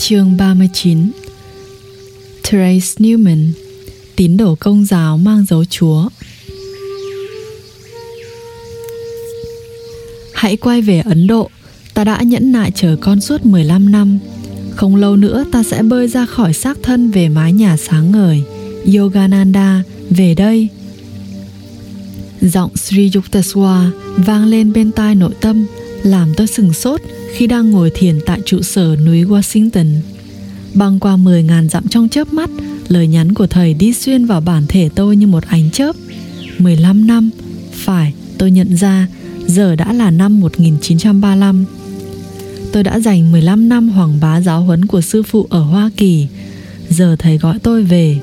Chương 0.00 0.36
39 0.36 1.10
Trace 2.42 2.94
Newman, 2.98 3.46
Tín 4.16 4.36
đồ 4.36 4.54
công 4.60 4.84
giáo 4.84 5.18
mang 5.18 5.44
dấu 5.48 5.64
Chúa. 5.64 6.08
Hãy 10.34 10.56
quay 10.56 10.82
về 10.82 11.00
Ấn 11.00 11.26
Độ, 11.26 11.50
Ta 11.94 12.04
đã 12.04 12.22
nhẫn 12.22 12.52
nại 12.52 12.70
chờ 12.74 12.96
con 13.00 13.20
suốt 13.20 13.46
15 13.46 13.92
năm. 13.92 14.18
Không 14.76 14.96
lâu 14.96 15.16
nữa 15.16 15.44
ta 15.52 15.62
sẽ 15.62 15.82
bơi 15.82 16.08
ra 16.08 16.26
khỏi 16.26 16.52
xác 16.52 16.78
thân 16.82 17.10
về 17.10 17.28
mái 17.28 17.52
nhà 17.52 17.76
sáng 17.76 18.12
ngời, 18.12 18.42
Yogananda, 18.96 19.82
về 20.10 20.34
đây. 20.34 20.68
Giọng 22.40 22.76
Sri 22.76 23.10
Yukteswar 23.10 23.90
vang 24.16 24.46
lên 24.46 24.72
bên 24.72 24.92
tai 24.92 25.14
nội 25.14 25.32
tâm, 25.40 25.66
làm 26.02 26.34
tôi 26.36 26.46
sừng 26.46 26.72
sốt 26.72 27.00
khi 27.32 27.46
đang 27.46 27.70
ngồi 27.70 27.90
thiền 27.94 28.20
tại 28.26 28.40
trụ 28.44 28.62
sở 28.62 28.96
núi 29.06 29.24
Washington. 29.24 29.86
Băng 30.74 31.00
qua 31.00 31.16
10.000 31.16 31.68
dặm 31.68 31.88
trong 31.88 32.08
chớp 32.08 32.32
mắt, 32.32 32.50
lời 32.88 33.06
nhắn 33.06 33.34
của 33.34 33.46
thầy 33.46 33.74
đi 33.74 33.92
xuyên 33.92 34.26
vào 34.26 34.40
bản 34.40 34.64
thể 34.68 34.88
tôi 34.94 35.16
như 35.16 35.26
một 35.26 35.44
ánh 35.46 35.70
chớp. 35.70 35.96
15 36.58 37.06
năm, 37.06 37.30
phải, 37.72 38.12
tôi 38.38 38.50
nhận 38.50 38.76
ra, 38.76 39.06
giờ 39.46 39.76
đã 39.76 39.92
là 39.92 40.10
năm 40.10 40.40
1935. 40.40 41.64
Tôi 42.72 42.82
đã 42.82 43.00
dành 43.00 43.32
15 43.32 43.68
năm 43.68 43.88
hoàng 43.88 44.20
bá 44.20 44.40
giáo 44.40 44.62
huấn 44.62 44.84
của 44.84 45.00
sư 45.00 45.22
phụ 45.22 45.46
ở 45.50 45.62
Hoa 45.62 45.90
Kỳ. 45.96 46.26
Giờ 46.88 47.16
thầy 47.18 47.38
gọi 47.38 47.58
tôi 47.58 47.82
về. 47.82 48.18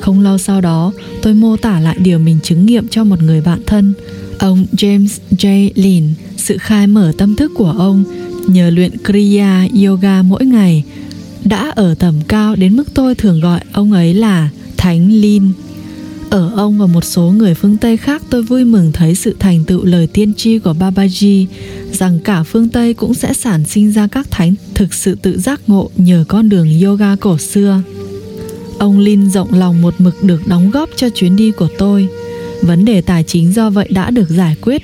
Không 0.00 0.20
lâu 0.20 0.38
sau 0.38 0.60
đó, 0.60 0.92
tôi 1.22 1.34
mô 1.34 1.56
tả 1.56 1.80
lại 1.80 1.96
điều 2.00 2.18
mình 2.18 2.38
chứng 2.42 2.66
nghiệm 2.66 2.88
cho 2.88 3.04
một 3.04 3.22
người 3.22 3.40
bạn 3.40 3.60
thân, 3.66 3.94
ông 4.38 4.66
James 4.72 5.18
J. 5.30 5.70
Lin, 5.74 6.04
sự 6.36 6.58
khai 6.58 6.86
mở 6.86 7.12
tâm 7.18 7.36
thức 7.36 7.52
của 7.54 7.74
ông 7.78 8.04
nhờ 8.48 8.70
luyện 8.70 8.98
Kriya 9.04 9.66
Yoga 9.84 10.22
mỗi 10.22 10.44
ngày, 10.44 10.84
đã 11.44 11.72
ở 11.76 11.94
tầm 11.94 12.14
cao 12.28 12.56
đến 12.56 12.76
mức 12.76 12.94
tôi 12.94 13.14
thường 13.14 13.40
gọi 13.40 13.60
ông 13.72 13.92
ấy 13.92 14.14
là 14.14 14.48
Thánh 14.76 15.12
Lin. 15.12 15.52
Ở 16.30 16.52
ông 16.56 16.78
và 16.78 16.86
một 16.86 17.04
số 17.04 17.22
người 17.22 17.54
phương 17.54 17.76
Tây 17.76 17.96
khác 17.96 18.22
tôi 18.30 18.42
vui 18.42 18.64
mừng 18.64 18.92
thấy 18.92 19.14
sự 19.14 19.36
thành 19.38 19.64
tựu 19.64 19.84
lời 19.84 20.06
tiên 20.06 20.34
tri 20.34 20.58
của 20.58 20.74
Babaji 20.80 21.46
rằng 21.92 22.18
cả 22.24 22.42
phương 22.42 22.68
Tây 22.68 22.94
cũng 22.94 23.14
sẽ 23.14 23.32
sản 23.32 23.64
sinh 23.64 23.92
ra 23.92 24.06
các 24.06 24.30
thánh 24.30 24.54
thực 24.74 24.94
sự 24.94 25.14
tự 25.22 25.38
giác 25.38 25.60
ngộ 25.66 25.90
nhờ 25.96 26.24
con 26.28 26.48
đường 26.48 26.80
yoga 26.82 27.16
cổ 27.16 27.38
xưa. 27.38 27.82
Ông 28.78 28.98
Lin 28.98 29.30
rộng 29.30 29.54
lòng 29.54 29.82
một 29.82 29.94
mực 29.98 30.22
được 30.22 30.46
đóng 30.46 30.70
góp 30.70 30.90
cho 30.96 31.08
chuyến 31.08 31.36
đi 31.36 31.50
của 31.50 31.68
tôi. 31.78 32.08
Vấn 32.62 32.84
đề 32.84 33.00
tài 33.00 33.24
chính 33.24 33.52
do 33.52 33.70
vậy 33.70 33.88
đã 33.90 34.10
được 34.10 34.28
giải 34.28 34.56
quyết 34.60 34.82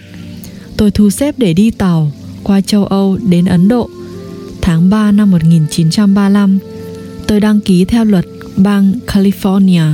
tôi 0.76 0.90
thu 0.90 1.10
xếp 1.10 1.34
để 1.38 1.52
đi 1.52 1.70
tàu 1.70 2.12
qua 2.48 2.60
châu 2.60 2.84
Âu 2.84 3.18
đến 3.28 3.44
Ấn 3.44 3.68
Độ. 3.68 3.90
Tháng 4.60 4.90
3 4.90 5.12
năm 5.12 5.30
1935, 5.30 6.58
tôi 7.26 7.40
đăng 7.40 7.60
ký 7.60 7.84
theo 7.84 8.04
luật 8.04 8.24
bang 8.56 8.92
California 9.06 9.92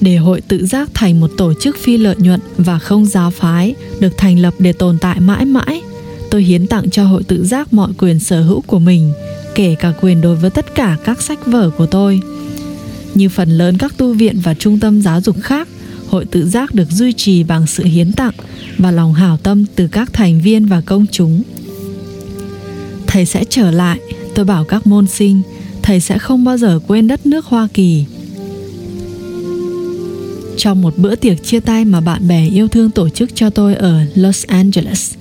để 0.00 0.16
hội 0.16 0.40
tự 0.40 0.66
giác 0.66 0.90
thành 0.94 1.20
một 1.20 1.30
tổ 1.36 1.52
chức 1.60 1.76
phi 1.76 1.96
lợi 1.96 2.16
nhuận 2.18 2.40
và 2.58 2.78
không 2.78 3.06
giáo 3.06 3.30
phái 3.30 3.74
được 4.00 4.12
thành 4.16 4.38
lập 4.38 4.54
để 4.58 4.72
tồn 4.72 4.98
tại 4.98 5.20
mãi 5.20 5.44
mãi. 5.44 5.82
Tôi 6.30 6.42
hiến 6.42 6.66
tặng 6.66 6.90
cho 6.90 7.04
hội 7.04 7.22
tự 7.22 7.44
giác 7.44 7.72
mọi 7.72 7.92
quyền 7.98 8.20
sở 8.20 8.42
hữu 8.42 8.60
của 8.60 8.78
mình, 8.78 9.12
kể 9.54 9.74
cả 9.74 9.92
quyền 10.00 10.20
đối 10.20 10.36
với 10.36 10.50
tất 10.50 10.74
cả 10.74 10.96
các 11.04 11.22
sách 11.22 11.46
vở 11.46 11.70
của 11.70 11.86
tôi. 11.86 12.20
Như 13.14 13.28
phần 13.28 13.50
lớn 13.50 13.78
các 13.78 13.96
tu 13.96 14.12
viện 14.12 14.40
và 14.42 14.54
trung 14.54 14.80
tâm 14.80 15.02
giáo 15.02 15.20
dục 15.20 15.36
khác, 15.42 15.68
hội 16.08 16.24
tự 16.24 16.48
giác 16.48 16.74
được 16.74 16.90
duy 16.90 17.12
trì 17.12 17.42
bằng 17.42 17.66
sự 17.66 17.84
hiến 17.84 18.12
tặng 18.12 18.34
và 18.78 18.90
lòng 18.90 19.14
hảo 19.14 19.36
tâm 19.36 19.64
từ 19.74 19.88
các 19.88 20.12
thành 20.12 20.40
viên 20.40 20.66
và 20.66 20.80
công 20.80 21.06
chúng 21.12 21.42
thầy 23.16 23.26
sẽ 23.26 23.44
trở 23.50 23.70
lại. 23.70 23.98
Tôi 24.34 24.44
bảo 24.44 24.64
các 24.64 24.86
môn 24.86 25.06
sinh 25.06 25.42
thầy 25.82 26.00
sẽ 26.00 26.18
không 26.18 26.44
bao 26.44 26.56
giờ 26.56 26.80
quên 26.86 27.08
đất 27.08 27.26
nước 27.26 27.44
hoa 27.44 27.68
kỳ. 27.74 28.04
Trong 30.56 30.82
một 30.82 30.98
bữa 30.98 31.14
tiệc 31.14 31.44
chia 31.44 31.60
tay 31.60 31.84
mà 31.84 32.00
bạn 32.00 32.28
bè 32.28 32.48
yêu 32.48 32.68
thương 32.68 32.90
tổ 32.90 33.08
chức 33.08 33.34
cho 33.34 33.50
tôi 33.50 33.74
ở 33.74 34.00
los 34.14 34.44
angeles 34.46 35.14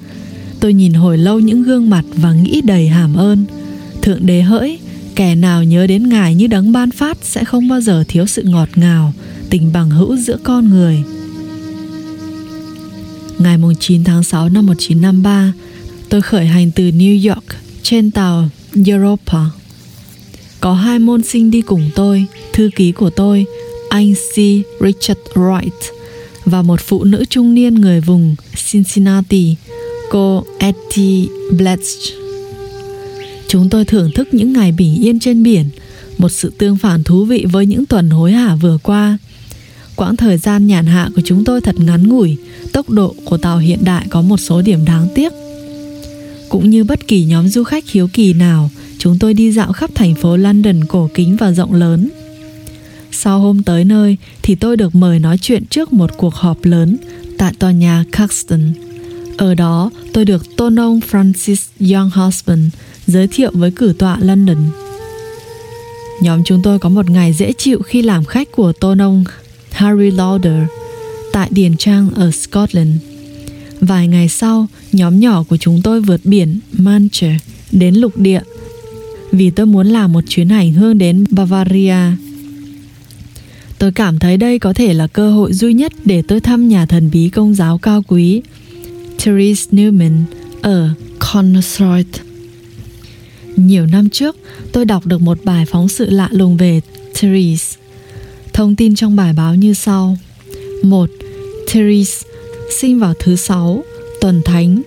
tôi 0.59 0.73
nhìn 0.73 0.93
hồi 0.93 1.17
lâu 1.17 1.39
những 1.39 1.63
gương 1.63 1.89
mặt 1.89 2.05
và 2.15 2.33
nghĩ 2.33 2.61
đầy 2.61 2.87
hàm 2.87 3.15
ơn. 3.15 3.45
Thượng 4.01 4.25
đế 4.25 4.41
hỡi 4.41 4.79
kẻ 5.15 5.35
nào 5.35 5.63
nhớ 5.63 5.87
đến 5.87 6.09
ngài 6.09 6.35
như 6.35 6.47
đấng 6.47 6.71
ban 6.71 6.91
phát 6.91 7.17
sẽ 7.21 7.45
không 7.45 7.67
bao 7.67 7.81
giờ 7.81 8.03
thiếu 8.07 8.25
sự 8.25 8.43
ngọt 8.43 8.69
ngào 8.75 9.13
tình 9.49 9.73
bằng 9.73 9.89
hữu 9.89 10.17
giữa 10.17 10.37
con 10.43 10.69
người. 10.69 11.03
Ngày 13.39 13.57
9 13.79 14.03
tháng 14.03 14.23
6 14.23 14.49
năm 14.49 14.65
1953, 14.65 15.53
tôi 16.09 16.21
khởi 16.21 16.45
hành 16.45 16.71
từ 16.71 16.83
New 16.83 17.29
York 17.29 17.64
trên 17.85 18.11
tàu 18.11 18.49
Europa. 18.85 19.39
Có 20.59 20.73
hai 20.73 20.99
môn 20.99 21.23
sinh 21.23 21.51
đi 21.51 21.61
cùng 21.61 21.89
tôi, 21.95 22.25
thư 22.53 22.69
ký 22.75 22.91
của 22.91 23.09
tôi, 23.09 23.45
anh 23.89 24.13
C. 24.13 24.35
Richard 24.81 25.19
Wright 25.33 25.91
và 26.45 26.61
một 26.61 26.79
phụ 26.81 27.03
nữ 27.03 27.25
trung 27.29 27.53
niên 27.53 27.75
người 27.75 28.01
vùng 28.01 28.35
Cincinnati, 28.71 29.55
cô 30.09 30.43
Etty 30.59 31.27
Bletch. 31.57 31.81
Chúng 33.47 33.69
tôi 33.69 33.85
thưởng 33.85 34.11
thức 34.15 34.27
những 34.31 34.53
ngày 34.53 34.71
bình 34.71 34.95
yên 35.01 35.19
trên 35.19 35.43
biển, 35.43 35.69
một 36.17 36.29
sự 36.29 36.53
tương 36.57 36.77
phản 36.77 37.03
thú 37.03 37.25
vị 37.25 37.45
với 37.51 37.65
những 37.65 37.85
tuần 37.85 38.09
hối 38.09 38.31
hả 38.31 38.55
vừa 38.55 38.77
qua– 38.83 39.17
Quãng 39.95 40.15
thời 40.15 40.37
gian 40.37 40.67
nhàn 40.67 40.85
hạ 40.85 41.09
của 41.15 41.21
chúng 41.25 41.45
tôi 41.45 41.61
thật 41.61 41.75
ngắn 41.79 42.07
ngủi, 42.07 42.37
tốc 42.73 42.89
độ 42.89 43.15
của 43.25 43.37
tàu 43.37 43.57
hiện 43.57 43.79
đại 43.83 44.05
có 44.09 44.21
một 44.21 44.37
số 44.37 44.61
điểm 44.61 44.85
đáng 44.85 45.07
tiếc. 45.15 45.33
Cũng 46.55 46.69
như 46.69 46.83
bất 46.83 47.07
kỳ 47.07 47.25
nhóm 47.25 47.47
du 47.47 47.63
khách 47.63 47.89
hiếu 47.89 48.07
kỳ 48.13 48.33
nào, 48.33 48.69
chúng 48.97 49.19
tôi 49.19 49.33
đi 49.33 49.51
dạo 49.51 49.73
khắp 49.73 49.89
thành 49.95 50.15
phố 50.15 50.37
London 50.37 50.85
cổ 50.85 51.09
kính 51.13 51.35
và 51.35 51.51
rộng 51.51 51.73
lớn. 51.73 52.09
Sau 53.11 53.39
hôm 53.39 53.63
tới 53.63 53.85
nơi 53.85 54.17
thì 54.41 54.55
tôi 54.55 54.77
được 54.77 54.95
mời 54.95 55.19
nói 55.19 55.37
chuyện 55.37 55.65
trước 55.65 55.93
một 55.93 56.09
cuộc 56.17 56.35
họp 56.35 56.65
lớn 56.65 56.97
tại 57.37 57.53
tòa 57.59 57.71
nhà 57.71 58.03
Caxton. 58.11 58.73
Ở 59.37 59.55
đó, 59.55 59.91
tôi 60.13 60.25
được 60.25 60.55
tôn 60.57 60.79
ông 60.79 60.99
Francis 61.11 61.93
Young 61.93 62.09
Husband 62.09 62.73
giới 63.07 63.27
thiệu 63.27 63.51
với 63.53 63.71
cử 63.71 63.93
tọa 63.99 64.17
London. 64.21 64.69
Nhóm 66.21 66.43
chúng 66.43 66.61
tôi 66.61 66.79
có 66.79 66.89
một 66.89 67.09
ngày 67.09 67.33
dễ 67.33 67.53
chịu 67.57 67.81
khi 67.81 68.01
làm 68.01 68.25
khách 68.25 68.51
của 68.51 68.73
tôn 68.73 69.01
ông 69.01 69.23
Harry 69.71 70.11
Lauder 70.11 70.63
tại 71.33 71.49
Điền 71.51 71.77
Trang 71.77 72.09
ở 72.15 72.31
Scotland. 72.31 72.91
Vài 73.81 74.07
ngày 74.07 74.29
sau, 74.29 74.67
nhóm 74.95 75.19
nhỏ 75.19 75.43
của 75.43 75.57
chúng 75.57 75.81
tôi 75.83 76.01
vượt 76.01 76.21
biển 76.23 76.59
Manche 76.71 77.37
đến 77.71 77.95
lục 77.95 78.17
địa 78.17 78.41
vì 79.31 79.49
tôi 79.49 79.65
muốn 79.65 79.87
làm 79.87 80.13
một 80.13 80.23
chuyến 80.27 80.49
hành 80.49 80.73
hương 80.73 80.97
đến 80.97 81.25
Bavaria. 81.29 81.95
Tôi 83.79 83.91
cảm 83.91 84.19
thấy 84.19 84.37
đây 84.37 84.59
có 84.59 84.73
thể 84.73 84.93
là 84.93 85.07
cơ 85.07 85.31
hội 85.31 85.53
duy 85.53 85.73
nhất 85.73 85.93
để 86.05 86.21
tôi 86.21 86.39
thăm 86.39 86.67
nhà 86.67 86.85
thần 86.85 87.09
bí 87.13 87.29
công 87.29 87.53
giáo 87.55 87.77
cao 87.77 88.03
quý 88.07 88.41
Therese 89.17 89.71
Newman 89.71 90.21
ở 90.61 90.89
Connorsroyd. 91.19 92.05
Nhiều 93.55 93.85
năm 93.85 94.09
trước, 94.09 94.35
tôi 94.71 94.85
đọc 94.85 95.05
được 95.05 95.21
một 95.21 95.37
bài 95.43 95.65
phóng 95.65 95.89
sự 95.89 96.09
lạ 96.09 96.29
lùng 96.31 96.57
về 96.57 96.81
Therese 97.13 97.77
Thông 98.53 98.75
tin 98.75 98.95
trong 98.95 99.15
bài 99.15 99.33
báo 99.33 99.55
như 99.55 99.73
sau 99.73 100.17
1. 100.83 101.09
Therese 101.67 102.27
sinh 102.79 102.99
vào 102.99 103.13
thứ 103.19 103.35
sáu 103.35 103.83
tuần 104.21 104.41
thánh 104.45 104.81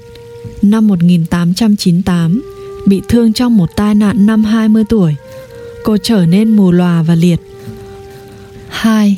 năm 0.62 0.88
1898 0.88 2.42
bị 2.86 3.00
thương 3.08 3.32
trong 3.32 3.56
một 3.56 3.68
tai 3.76 3.94
nạn 3.94 4.26
năm 4.26 4.44
20 4.44 4.84
tuổi. 4.88 5.14
Cô 5.84 5.96
trở 6.02 6.26
nên 6.26 6.48
mù 6.48 6.72
lòa 6.72 7.02
và 7.02 7.14
liệt. 7.14 7.40
2. 8.68 9.16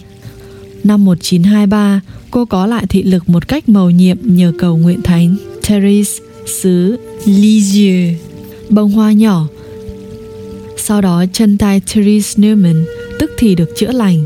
Năm 0.85 1.05
1923, 1.05 2.01
cô 2.31 2.45
có 2.45 2.67
lại 2.67 2.87
thị 2.89 3.03
lực 3.03 3.29
một 3.29 3.49
cách 3.49 3.69
mầu 3.69 3.91
nhiệm 3.91 4.17
nhờ 4.23 4.53
cầu 4.59 4.77
nguyện 4.77 5.03
thánh 5.03 5.37
Therese 5.63 6.23
xứ 6.47 6.97
Lisieux, 7.25 8.17
bông 8.69 8.93
hoa 8.93 9.13
nhỏ. 9.13 9.47
Sau 10.77 11.01
đó 11.01 11.25
chân 11.33 11.59
tay 11.59 11.81
Therese 11.95 12.43
Newman 12.43 12.85
tức 13.19 13.31
thì 13.39 13.55
được 13.55 13.71
chữa 13.77 13.93
lành 13.93 14.25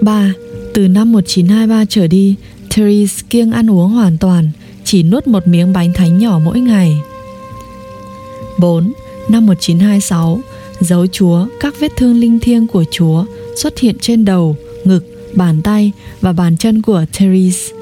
3. 0.00 0.32
Từ 0.74 0.88
năm 0.88 1.12
1923 1.12 1.84
trở 1.84 2.06
đi, 2.06 2.34
Therese 2.78 3.22
kiêng 3.30 3.52
ăn 3.52 3.70
uống 3.70 3.90
hoàn 3.90 4.18
toàn, 4.18 4.50
chỉ 4.84 5.02
nuốt 5.02 5.26
một 5.26 5.48
miếng 5.48 5.72
bánh 5.72 5.92
thánh 5.92 6.18
nhỏ 6.18 6.40
mỗi 6.44 6.60
ngày. 6.60 7.00
4. 8.58 8.92
Năm 9.28 9.46
1926, 9.46 10.40
dấu 10.80 11.06
Chúa, 11.06 11.46
các 11.60 11.74
vết 11.80 11.92
thương 11.96 12.20
linh 12.20 12.38
thiêng 12.40 12.66
của 12.66 12.84
Chúa 12.90 13.24
xuất 13.56 13.78
hiện 13.78 13.96
trên 14.00 14.24
đầu, 14.24 14.56
ngực, 14.84 15.30
bàn 15.34 15.62
tay 15.62 15.92
và 16.20 16.32
bàn 16.32 16.56
chân 16.56 16.82
của 16.82 17.04
Therese. 17.12 17.74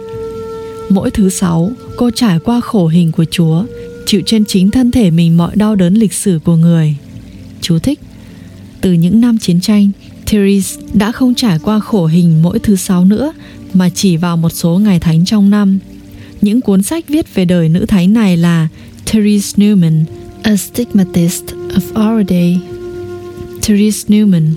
Mỗi 0.89 1.11
thứ 1.11 1.29
sáu, 1.29 1.71
cô 1.97 2.11
trải 2.11 2.39
qua 2.39 2.61
khổ 2.61 2.87
hình 2.87 3.13
của 3.13 3.25
Chúa, 3.31 3.65
chịu 4.07 4.21
trên 4.27 4.45
chính 4.45 4.71
thân 4.71 4.91
thể 4.91 5.11
mình 5.11 5.37
mọi 5.37 5.57
đau 5.57 5.75
đớn 5.75 5.95
lịch 5.95 6.13
sử 6.13 6.41
của 6.45 6.57
người. 6.57 6.97
Chú 7.61 7.79
thích 7.79 8.01
Từ 8.81 8.93
những 8.93 9.21
năm 9.21 9.39
chiến 9.39 9.61
tranh, 9.61 9.91
Therese 10.27 10.81
đã 10.95 11.13
không 11.13 11.35
trải 11.35 11.59
qua 11.59 11.81
khổ 11.81 12.07
hình 12.07 12.43
mỗi 12.43 12.59
thứ 12.59 12.77
sáu 12.77 13.05
nữa 13.05 13.33
mà 13.77 13.89
chỉ 13.89 14.17
vào 14.17 14.37
một 14.37 14.51
số 14.51 14.79
ngày 14.79 15.01
thánh 15.01 15.25
trong 15.25 15.51
năm. 15.51 15.79
Những 16.43 16.61
cuốn 16.61 16.83
sách 16.83 17.09
viết 17.09 17.35
về 17.35 17.45
đời 17.45 17.69
nữ 17.69 17.87
thánh 17.87 18.13
này 18.13 18.37
là 18.37 18.69
Therese 19.07 19.59
Newman, 19.59 20.05
A 20.43 20.57
Stigmatist 20.57 21.45
of 21.69 22.15
Our 22.17 22.29
Day, 22.29 22.61
Therese 23.63 24.09
Newman, 24.09 24.51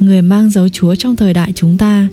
người 0.00 0.22
mang 0.22 0.50
dấu 0.50 0.68
Chúa 0.68 0.94
trong 0.94 1.16
thời 1.16 1.34
đại 1.34 1.52
chúng 1.54 1.78
ta, 1.78 2.08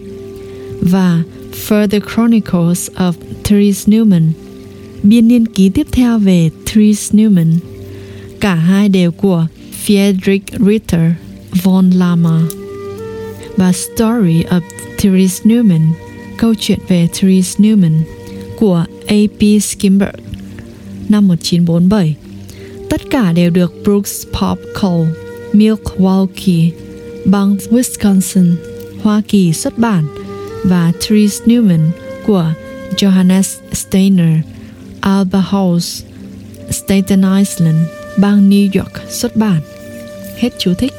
và 0.82 1.24
Further 1.68 2.00
Chronicles 2.14 2.90
of 2.96 3.14
Therese 3.44 3.92
Newman, 3.92 4.30
biên 5.04 5.28
niên 5.28 5.46
ký 5.46 5.70
tiếp 5.70 5.88
theo 5.92 6.20
về 6.20 6.50
Therese 6.66 7.18
Newman. 7.18 7.52
Cả 8.40 8.56
hai 8.56 8.90
đều 8.90 9.12
của 9.12 9.48
Friedrich 9.86 10.40
Ritter 10.68 11.12
von 11.64 11.92
Lama 11.92 12.42
và 13.58 13.74
Story 13.74 14.44
of 14.44 14.62
Therese 14.98 15.44
Newman, 15.44 15.82
câu 16.38 16.54
chuyện 16.60 16.80
về 16.88 17.08
Therese 17.14 17.60
Newman 17.60 18.00
của 18.60 18.86
A.P. 19.08 19.62
Skimberg 19.62 20.16
năm 21.10 21.28
1947. 21.28 22.16
Tất 22.90 23.02
cả 23.10 23.32
đều 23.32 23.50
được 23.50 23.74
Brooks 23.84 24.26
Pop 24.26 24.60
Cole, 24.82 25.10
Milwaukee, 25.54 26.70
bang 27.26 27.58
Wisconsin, 27.70 28.56
Hoa 29.02 29.22
Kỳ 29.28 29.54
xuất 29.54 29.78
bản 29.78 30.06
và 30.64 30.92
Therese 31.02 31.46
Newman 31.46 31.90
của 32.26 32.54
Johannes 32.96 33.58
Steiner, 33.74 34.40
Alba 35.00 35.42
House, 35.42 36.06
Staten 36.70 37.22
Island, 37.22 37.78
bang 38.18 38.50
New 38.50 38.70
York 38.80 38.94
xuất 39.10 39.36
bản. 39.36 39.62
Hết 40.38 40.50
chú 40.58 40.74
thích. 40.74 40.94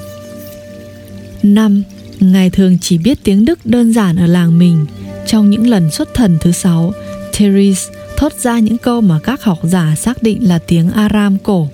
5. 1.42 1.82
Ngài 2.20 2.50
thường 2.50 2.78
chỉ 2.80 2.98
biết 2.98 3.18
tiếng 3.24 3.44
Đức 3.44 3.66
đơn 3.66 3.92
giản 3.92 4.16
ở 4.16 4.26
làng 4.26 4.58
mình. 4.58 4.86
Trong 5.28 5.50
những 5.50 5.66
lần 5.66 5.90
xuất 5.90 6.14
thần 6.14 6.38
thứ 6.40 6.52
sáu, 6.52 6.92
Therese 7.32 7.92
thốt 8.16 8.32
ra 8.32 8.58
những 8.58 8.78
câu 8.78 9.00
mà 9.00 9.18
các 9.18 9.42
học 9.42 9.58
giả 9.62 9.94
xác 9.96 10.22
định 10.22 10.48
là 10.48 10.58
tiếng 10.58 10.90
Aram 10.90 11.38
cổ. 11.38 11.68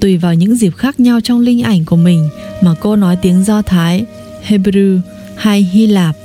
Tùy 0.00 0.16
vào 0.16 0.34
những 0.34 0.54
dịp 0.54 0.76
khác 0.76 1.00
nhau 1.00 1.20
trong 1.20 1.40
linh 1.40 1.62
ảnh 1.62 1.84
của 1.84 1.96
mình 1.96 2.28
mà 2.62 2.74
cô 2.80 2.96
nói 2.96 3.16
tiếng 3.22 3.44
Do 3.44 3.62
Thái, 3.62 4.04
Hebrew 4.48 5.00
hay 5.36 5.62
Hy 5.62 5.86
Lạp. 5.86 6.16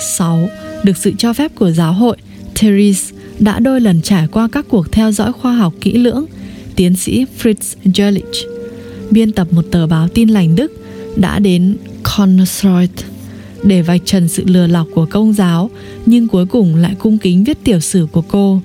6. 0.00 0.48
Được 0.84 0.96
sự 0.96 1.12
cho 1.18 1.32
phép 1.32 1.52
của 1.54 1.70
giáo 1.70 1.92
hội, 1.92 2.16
Therese 2.54 3.14
đã 3.38 3.58
đôi 3.58 3.80
lần 3.80 4.02
trải 4.02 4.28
qua 4.28 4.48
các 4.52 4.66
cuộc 4.68 4.92
theo 4.92 5.12
dõi 5.12 5.32
khoa 5.32 5.52
học 5.52 5.74
kỹ 5.80 5.92
lưỡng. 5.92 6.26
Tiến 6.76 6.96
sĩ 6.96 7.26
Fritz 7.42 7.76
Jörlich, 7.84 8.48
biên 9.10 9.32
tập 9.32 9.48
một 9.50 9.64
tờ 9.70 9.86
báo 9.86 10.08
tin 10.08 10.28
lành 10.28 10.56
Đức, 10.56 10.72
đã 11.16 11.38
đến 11.38 11.76
Konnersreuth 12.02 13.17
để 13.62 13.82
vạch 13.82 14.00
trần 14.04 14.28
sự 14.28 14.44
lừa 14.46 14.66
lọc 14.66 14.86
của 14.94 15.06
công 15.06 15.32
giáo, 15.32 15.70
nhưng 16.06 16.28
cuối 16.28 16.46
cùng 16.46 16.76
lại 16.76 16.94
cung 16.98 17.18
kính 17.18 17.44
viết 17.44 17.58
tiểu 17.64 17.80
sử 17.80 18.06
của 18.12 18.22
cô. 18.22 18.60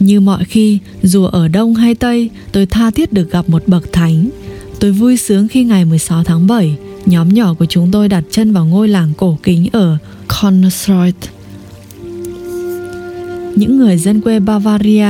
Như 0.00 0.20
mọi 0.20 0.44
khi, 0.44 0.78
dù 1.02 1.24
ở 1.24 1.48
Đông 1.48 1.74
hay 1.74 1.94
Tây, 1.94 2.30
tôi 2.52 2.66
tha 2.66 2.90
thiết 2.90 3.12
được 3.12 3.30
gặp 3.30 3.48
một 3.48 3.62
bậc 3.66 3.92
thánh. 3.92 4.30
Tôi 4.80 4.92
vui 4.92 5.16
sướng 5.16 5.48
khi 5.48 5.64
ngày 5.64 5.84
16 5.84 6.24
tháng 6.24 6.46
7, 6.46 6.76
nhóm 7.06 7.28
nhỏ 7.28 7.54
của 7.54 7.66
chúng 7.66 7.90
tôi 7.90 8.08
đặt 8.08 8.24
chân 8.30 8.52
vào 8.52 8.66
ngôi 8.66 8.88
làng 8.88 9.12
cổ 9.16 9.38
kính 9.42 9.68
ở 9.72 9.96
Konnersreuth. 10.28 11.28
Những 13.56 13.78
người 13.78 13.98
dân 13.98 14.20
quê 14.20 14.40
Bavaria 14.40 15.08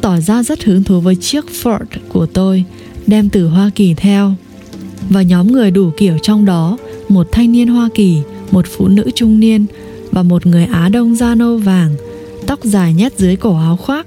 tỏ 0.00 0.20
ra 0.20 0.42
rất 0.42 0.64
hứng 0.64 0.84
thú 0.84 1.00
với 1.00 1.16
chiếc 1.16 1.44
Ford 1.62 1.84
của 2.08 2.26
tôi, 2.26 2.64
đem 3.06 3.28
từ 3.28 3.46
Hoa 3.46 3.70
Kỳ 3.74 3.94
theo 3.94 4.34
và 5.10 5.22
nhóm 5.22 5.52
người 5.52 5.70
đủ 5.70 5.90
kiểu 5.96 6.18
trong 6.22 6.44
đó 6.44 6.78
một 7.08 7.28
thanh 7.32 7.52
niên 7.52 7.68
Hoa 7.68 7.88
Kỳ, 7.94 8.18
một 8.50 8.66
phụ 8.76 8.88
nữ 8.88 9.10
trung 9.14 9.40
niên 9.40 9.66
và 10.10 10.22
một 10.22 10.46
người 10.46 10.64
Á 10.64 10.88
Đông 10.88 11.16
da 11.16 11.34
nâu 11.34 11.56
vàng, 11.58 11.94
tóc 12.46 12.64
dài 12.64 12.94
nhét 12.94 13.18
dưới 13.18 13.36
cổ 13.36 13.56
áo 13.58 13.76
khoác. 13.76 14.06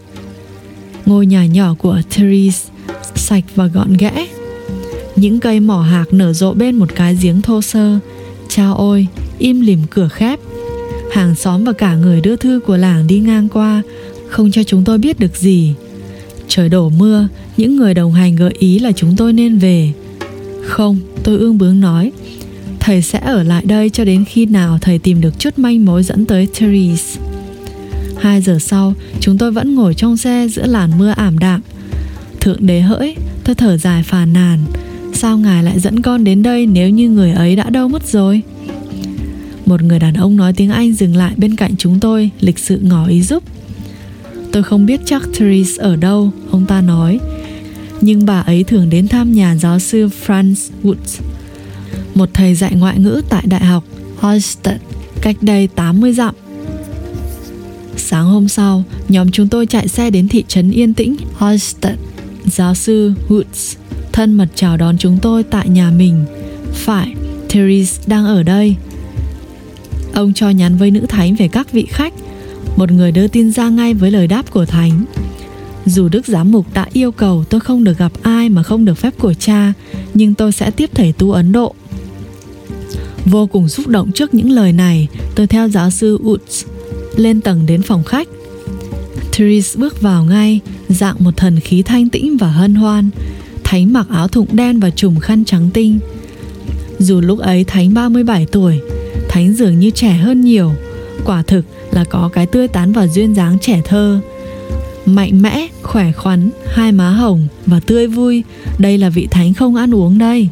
Ngôi 1.06 1.26
nhà 1.26 1.46
nhỏ 1.46 1.76
của 1.78 2.02
Therese 2.10 2.70
sạch 3.16 3.44
và 3.56 3.68
gọn 3.68 3.94
ghẽ. 3.94 4.28
Những 5.16 5.40
cây 5.40 5.60
mỏ 5.60 5.82
hạc 5.82 6.14
nở 6.14 6.34
rộ 6.34 6.54
bên 6.54 6.76
một 6.76 6.96
cái 6.96 7.18
giếng 7.22 7.42
thô 7.42 7.62
sơ. 7.62 8.00
Chao 8.50 8.76
ôi, 8.76 9.08
im 9.38 9.62
lìm 9.62 9.80
cửa 9.90 10.08
khép. 10.08 10.40
Hàng 11.12 11.36
xóm 11.36 11.64
và 11.64 11.74
cả 11.74 11.96
người 11.96 12.22
đưa 12.22 12.36
thư 12.36 12.60
của 12.66 12.78
làng 12.78 13.08
đi 13.08 13.20
ngang 13.20 13.50
qua, 13.50 13.82
không 14.30 14.52
cho 14.52 14.64
chúng 14.64 14.84
tôi 14.84 14.98
biết 14.98 15.20
được 15.20 15.36
gì. 15.38 15.74
Trời 16.48 16.70
đổ 16.70 16.90
mưa, 16.90 17.28
những 17.58 17.76
người 17.76 17.94
đồng 17.94 18.14
hành 18.14 18.36
gợi 18.36 18.54
ý 18.60 18.80
là 18.80 18.92
chúng 18.92 19.16
tôi 19.18 19.34
nên 19.34 19.58
về 19.58 19.94
không, 20.64 21.00
tôi 21.24 21.38
ương 21.38 21.58
bướng 21.58 21.80
nói. 21.80 22.12
Thầy 22.80 23.02
sẽ 23.02 23.20
ở 23.20 23.44
lại 23.44 23.64
đây 23.66 23.90
cho 23.90 24.06
đến 24.06 24.26
khi 24.26 24.46
nào 24.46 24.78
thầy 24.82 25.00
tìm 25.00 25.22
được 25.22 25.40
chút 25.40 25.60
manh 25.60 25.86
mối 25.86 26.04
dẫn 26.04 26.26
tới 26.26 26.48
Therese. 26.54 27.20
Hai 28.20 28.42
giờ 28.42 28.58
sau, 28.60 28.94
chúng 29.20 29.38
tôi 29.38 29.52
vẫn 29.52 29.76
ngồi 29.76 29.94
trong 29.94 30.18
xe 30.18 30.48
giữa 30.48 30.66
làn 30.66 30.92
mưa 30.98 31.10
ảm 31.10 31.40
đạm. 31.40 31.62
Thượng 32.40 32.66
đế 32.66 32.82
hỡi, 32.82 33.16
tôi 33.44 33.56
thở 33.56 33.78
dài 33.78 34.04
phàn 34.04 34.34
nàn. 34.34 34.60
Sao 35.14 35.38
ngài 35.38 35.64
lại 35.64 35.80
dẫn 35.80 36.02
con 36.02 36.24
đến 36.24 36.44
đây 36.44 36.66
nếu 36.66 36.90
như 36.90 37.10
người 37.10 37.32
ấy 37.32 37.56
đã 37.56 37.70
đâu 37.70 37.88
mất 37.88 38.08
rồi? 38.08 38.42
Một 39.66 39.82
người 39.82 40.00
đàn 40.00 40.14
ông 40.14 40.36
nói 40.36 40.54
tiếng 40.54 40.70
Anh 40.70 40.94
dừng 40.94 41.16
lại 41.16 41.34
bên 41.38 41.56
cạnh 41.56 41.72
chúng 41.78 42.00
tôi, 42.00 42.30
lịch 42.40 42.60
sự 42.60 42.80
ngỏ 42.82 43.08
ý 43.08 43.22
giúp. 43.22 43.44
Tôi 44.52 44.64
không 44.64 44.86
biết 44.86 45.00
chắc 45.06 45.22
Therese 45.34 45.84
ở 45.84 45.96
đâu, 45.96 46.32
ông 46.52 46.66
ta 46.66 46.82
nói, 46.82 47.20
nhưng 48.02 48.26
bà 48.26 48.40
ấy 48.40 48.64
thường 48.64 48.90
đến 48.90 49.08
thăm 49.08 49.34
nhà 49.34 49.56
giáo 49.56 49.80
sư 49.80 50.10
Franz 50.26 50.70
Woods, 50.84 51.22
một 52.16 52.30
thầy 52.34 52.56
dạy 52.56 52.76
ngoại 52.76 53.00
ngữ 53.00 53.22
tại 53.30 53.44
Đại 53.48 53.66
học 53.66 53.84
Holstein 54.18 54.78
cách 55.22 55.36
đây 55.42 55.68
80 55.68 56.14
dặm. 56.14 56.36
Sáng 57.98 58.26
hôm 58.26 58.48
sau, 58.48 58.84
nhóm 59.10 59.32
chúng 59.32 59.48
tôi 59.48 59.66
chạy 59.66 59.88
xe 59.88 60.10
đến 60.10 60.28
thị 60.28 60.44
trấn 60.48 60.72
yên 60.72 60.94
tĩnh 60.94 61.16
Holstein. 61.34 61.96
Giáo 62.46 62.76
sư 62.76 63.14
Woods 63.30 63.76
thân 64.12 64.34
mật 64.34 64.48
chào 64.56 64.78
đón 64.78 64.98
chúng 64.98 65.18
tôi 65.22 65.44
tại 65.44 65.70
nhà 65.70 65.92
mình. 65.92 66.26
Phải, 66.74 67.14
Therese 67.50 68.04
đang 68.08 68.26
ở 68.26 68.44
đây. 68.44 68.76
Ông 70.14 70.34
cho 70.34 70.50
nhắn 70.50 70.78
với 70.78 70.92
nữ 70.92 71.06
thánh 71.10 71.36
về 71.36 71.48
các 71.48 71.72
vị 71.72 71.86
khách. 71.90 72.14
Một 72.76 72.92
người 72.92 73.12
đưa 73.12 73.28
tin 73.28 73.52
ra 73.52 73.70
ngay 73.70 73.94
với 73.94 74.12
lời 74.12 74.28
đáp 74.28 74.52
của 74.52 74.66
thánh. 74.66 75.06
Dù 75.86 76.10
Đức 76.10 76.28
Giám 76.28 76.52
Mục 76.52 76.66
đã 76.74 76.88
yêu 76.94 77.12
cầu 77.12 77.44
tôi 77.50 77.60
không 77.60 77.84
được 77.84 77.98
gặp 77.98 78.12
ai 78.22 78.50
mà 78.50 78.64
không 78.64 78.86
được 78.86 78.94
phép 78.94 79.14
của 79.20 79.34
cha, 79.34 79.74
nhưng 80.14 80.34
tôi 80.34 80.52
sẽ 80.52 80.72
tiếp 80.72 80.90
thầy 80.94 81.12
tu 81.12 81.32
Ấn 81.32 81.52
Độ. 81.52 81.76
Vô 83.26 83.48
cùng 83.48 83.70
xúc 83.70 83.88
động 83.88 84.12
trước 84.12 84.34
những 84.34 84.52
lời 84.52 84.74
này, 84.74 85.08
tôi 85.36 85.48
theo 85.48 85.70
giáo 85.70 85.90
sư 85.90 86.18
Woods 86.24 86.66
lên 87.16 87.42
tầng 87.42 87.66
đến 87.66 87.82
phòng 87.82 88.04
khách. 88.04 88.28
Therese 89.32 89.80
bước 89.80 90.02
vào 90.02 90.26
ngay, 90.26 90.60
dạng 90.90 91.16
một 91.20 91.38
thần 91.38 91.60
khí 91.60 91.82
thanh 91.82 92.10
tĩnh 92.10 92.38
và 92.38 92.48
hân 92.48 92.76
hoan. 92.76 93.10
Thánh 93.64 93.94
mặc 93.94 94.08
áo 94.10 94.28
thụng 94.28 94.48
đen 94.52 94.80
và 94.80 94.90
trùm 94.90 95.20
khăn 95.20 95.46
trắng 95.46 95.70
tinh. 95.74 96.00
Dù 97.00 97.22
lúc 97.22 97.40
ấy 97.40 97.64
Thánh 97.64 97.94
37 97.94 98.46
tuổi, 98.46 98.80
Thánh 99.30 99.54
dường 99.54 99.80
như 99.80 99.90
trẻ 99.90 100.14
hơn 100.14 100.42
nhiều. 100.42 100.74
Quả 101.26 101.42
thực 101.42 101.66
là 101.92 102.04
có 102.04 102.30
cái 102.34 102.46
tươi 102.46 102.68
tán 102.68 102.94
và 102.94 103.08
duyên 103.08 103.36
dáng 103.36 103.58
trẻ 103.62 103.82
thơ 103.86 104.20
mạnh 105.16 105.42
mẽ, 105.42 105.68
khỏe 105.84 106.12
khoắn, 106.12 106.50
hai 106.74 106.92
má 106.92 107.10
hồng 107.10 107.48
và 107.66 107.80
tươi 107.80 108.08
vui. 108.08 108.44
Đây 108.80 108.98
là 108.98 109.10
vị 109.10 109.28
thánh 109.32 109.54
không 109.54 109.76
ăn 109.76 109.96
uống 109.96 110.18
đây. 110.18 110.50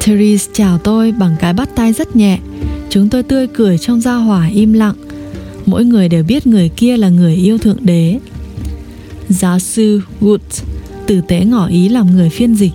Therese 0.00 0.50
chào 0.54 0.78
tôi 0.78 1.12
bằng 1.12 1.36
cái 1.40 1.52
bắt 1.52 1.68
tay 1.74 1.92
rất 1.92 2.16
nhẹ. 2.16 2.38
Chúng 2.90 3.08
tôi 3.08 3.22
tươi 3.22 3.46
cười 3.46 3.78
trong 3.78 4.00
gia 4.00 4.14
hỏa 4.14 4.48
im 4.48 4.72
lặng. 4.72 4.94
Mỗi 5.66 5.84
người 5.84 6.08
đều 6.08 6.24
biết 6.24 6.46
người 6.46 6.68
kia 6.68 6.96
là 6.96 7.08
người 7.08 7.34
yêu 7.34 7.58
thượng 7.58 7.78
đế. 7.80 8.18
Giáo 9.28 9.58
sư 9.58 10.02
Wood 10.20 10.38
tử 11.06 11.20
tế 11.28 11.44
ngỏ 11.44 11.66
ý 11.66 11.88
làm 11.88 12.16
người 12.16 12.30
phiên 12.30 12.54
dịch. 12.54 12.72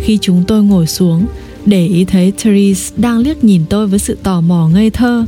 Khi 0.00 0.18
chúng 0.20 0.44
tôi 0.46 0.62
ngồi 0.62 0.86
xuống, 0.86 1.26
để 1.66 1.86
ý 1.86 2.04
thấy 2.04 2.32
Therese 2.42 2.94
đang 2.96 3.18
liếc 3.18 3.44
nhìn 3.44 3.62
tôi 3.68 3.86
với 3.86 3.98
sự 3.98 4.16
tò 4.22 4.40
mò 4.40 4.68
ngây 4.68 4.90
thơ. 4.90 5.24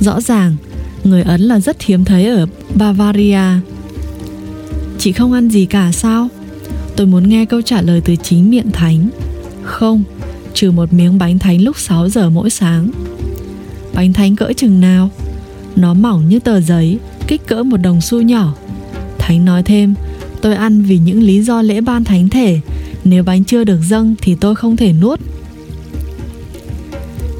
Rõ 0.00 0.20
ràng, 0.20 0.56
người 1.04 1.22
Ấn 1.22 1.40
là 1.40 1.60
rất 1.60 1.82
hiếm 1.82 2.04
thấy 2.04 2.26
ở 2.26 2.46
Bavaria. 2.74 3.60
Chị 4.98 5.12
không 5.12 5.32
ăn 5.32 5.48
gì 5.48 5.66
cả 5.66 5.92
sao? 5.92 6.28
Tôi 6.96 7.06
muốn 7.06 7.28
nghe 7.28 7.44
câu 7.44 7.62
trả 7.62 7.82
lời 7.82 8.00
từ 8.04 8.16
chính 8.16 8.50
miệng 8.50 8.70
Thánh. 8.72 9.08
Không, 9.62 10.02
trừ 10.54 10.70
một 10.70 10.92
miếng 10.92 11.18
bánh 11.18 11.38
thánh 11.38 11.62
lúc 11.62 11.78
6 11.78 12.08
giờ 12.08 12.30
mỗi 12.30 12.50
sáng. 12.50 12.90
Bánh 13.94 14.12
thánh 14.12 14.36
cỡ 14.36 14.52
chừng 14.56 14.80
nào? 14.80 15.10
Nó 15.76 15.94
mỏng 15.94 16.28
như 16.28 16.38
tờ 16.38 16.60
giấy, 16.60 16.98
kích 17.26 17.46
cỡ 17.46 17.62
một 17.62 17.76
đồng 17.76 18.00
xu 18.00 18.22
nhỏ. 18.22 18.54
Thánh 19.18 19.44
nói 19.44 19.62
thêm, 19.62 19.94
tôi 20.40 20.54
ăn 20.54 20.82
vì 20.82 20.98
những 20.98 21.22
lý 21.22 21.42
do 21.42 21.62
lễ 21.62 21.80
ban 21.80 22.04
thánh 22.04 22.28
thể, 22.28 22.60
nếu 23.04 23.22
bánh 23.22 23.44
chưa 23.44 23.64
được 23.64 23.80
dâng 23.88 24.14
thì 24.20 24.34
tôi 24.34 24.54
không 24.54 24.76
thể 24.76 24.92
nuốt. 24.92 25.20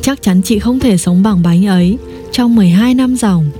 Chắc 0.02 0.22
chắn 0.22 0.42
chị 0.42 0.58
không 0.58 0.80
thể 0.80 0.98
sống 0.98 1.22
bằng 1.22 1.42
bánh 1.42 1.66
ấy 1.66 1.98
trong 2.32 2.54
12 2.54 2.94
năm 2.94 3.16
dòng 3.16 3.50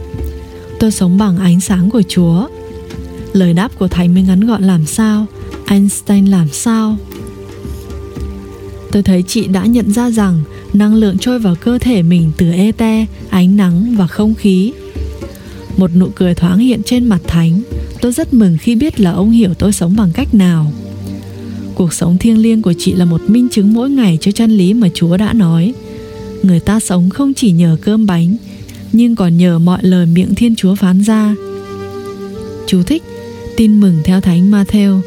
tôi 0.82 0.90
sống 0.90 1.18
bằng 1.18 1.38
ánh 1.38 1.60
sáng 1.60 1.90
của 1.90 2.02
Chúa. 2.08 2.48
Lời 3.32 3.52
đáp 3.52 3.70
của 3.78 3.88
Thánh 3.88 4.14
mới 4.14 4.22
ngắn 4.22 4.40
gọn 4.40 4.62
làm 4.62 4.86
sao, 4.86 5.26
Einstein 5.66 6.26
làm 6.26 6.48
sao. 6.48 6.96
Tôi 8.92 9.02
thấy 9.02 9.22
chị 9.22 9.46
đã 9.46 9.66
nhận 9.66 9.92
ra 9.92 10.10
rằng 10.10 10.42
năng 10.72 10.94
lượng 10.94 11.18
trôi 11.18 11.38
vào 11.38 11.54
cơ 11.54 11.78
thể 11.78 12.02
mình 12.02 12.32
từ 12.36 12.52
ete, 12.52 13.06
ánh 13.30 13.56
nắng 13.56 13.94
và 13.98 14.06
không 14.06 14.34
khí. 14.34 14.72
Một 15.76 15.90
nụ 15.96 16.08
cười 16.14 16.34
thoáng 16.34 16.58
hiện 16.58 16.82
trên 16.84 17.08
mặt 17.08 17.20
Thánh. 17.26 17.62
Tôi 18.00 18.12
rất 18.12 18.34
mừng 18.34 18.58
khi 18.58 18.74
biết 18.74 19.00
là 19.00 19.10
ông 19.10 19.30
hiểu 19.30 19.54
tôi 19.54 19.72
sống 19.72 19.96
bằng 19.96 20.10
cách 20.14 20.34
nào. 20.34 20.72
Cuộc 21.74 21.92
sống 21.92 22.18
thiêng 22.18 22.38
liêng 22.38 22.62
của 22.62 22.74
chị 22.78 22.92
là 22.92 23.04
một 23.04 23.20
minh 23.26 23.48
chứng 23.48 23.72
mỗi 23.72 23.90
ngày 23.90 24.18
cho 24.20 24.32
chân 24.32 24.50
lý 24.50 24.74
mà 24.74 24.88
Chúa 24.94 25.16
đã 25.16 25.32
nói. 25.32 25.74
Người 26.42 26.60
ta 26.60 26.80
sống 26.80 27.10
không 27.10 27.34
chỉ 27.34 27.52
nhờ 27.52 27.76
cơm 27.82 28.06
bánh, 28.06 28.36
nhưng 28.92 29.16
còn 29.16 29.36
nhờ 29.36 29.58
mọi 29.58 29.82
lời 29.82 30.06
miệng 30.06 30.34
Thiên 30.34 30.56
Chúa 30.56 30.74
phán 30.74 31.00
ra. 31.02 31.34
Chú 32.66 32.82
thích 32.82 33.02
Tin 33.56 33.80
mừng 33.80 34.00
theo 34.04 34.20
Thánh 34.20 34.50
Matthew 34.50 35.00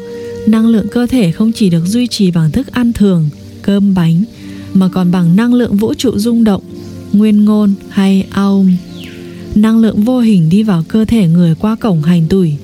Năng 0.46 0.66
lượng 0.66 0.86
cơ 0.88 1.06
thể 1.06 1.32
không 1.32 1.52
chỉ 1.52 1.70
được 1.70 1.86
duy 1.86 2.06
trì 2.06 2.30
bằng 2.30 2.50
thức 2.50 2.66
ăn 2.72 2.92
thường, 2.92 3.28
cơm 3.62 3.94
bánh, 3.94 4.24
mà 4.74 4.88
còn 4.88 5.10
bằng 5.10 5.36
năng 5.36 5.54
lượng 5.54 5.76
vũ 5.76 5.94
trụ 5.94 6.18
rung 6.18 6.44
động, 6.44 6.62
nguyên 7.12 7.44
ngôn 7.44 7.74
hay 7.88 8.26
aum. 8.30 8.76
Năng 9.54 9.78
lượng 9.78 10.02
vô 10.02 10.20
hình 10.20 10.48
đi 10.48 10.62
vào 10.62 10.84
cơ 10.88 11.04
thể 11.04 11.28
người 11.28 11.54
qua 11.54 11.76
cổng 11.76 12.02
hành 12.02 12.26
tủy. 12.28 12.56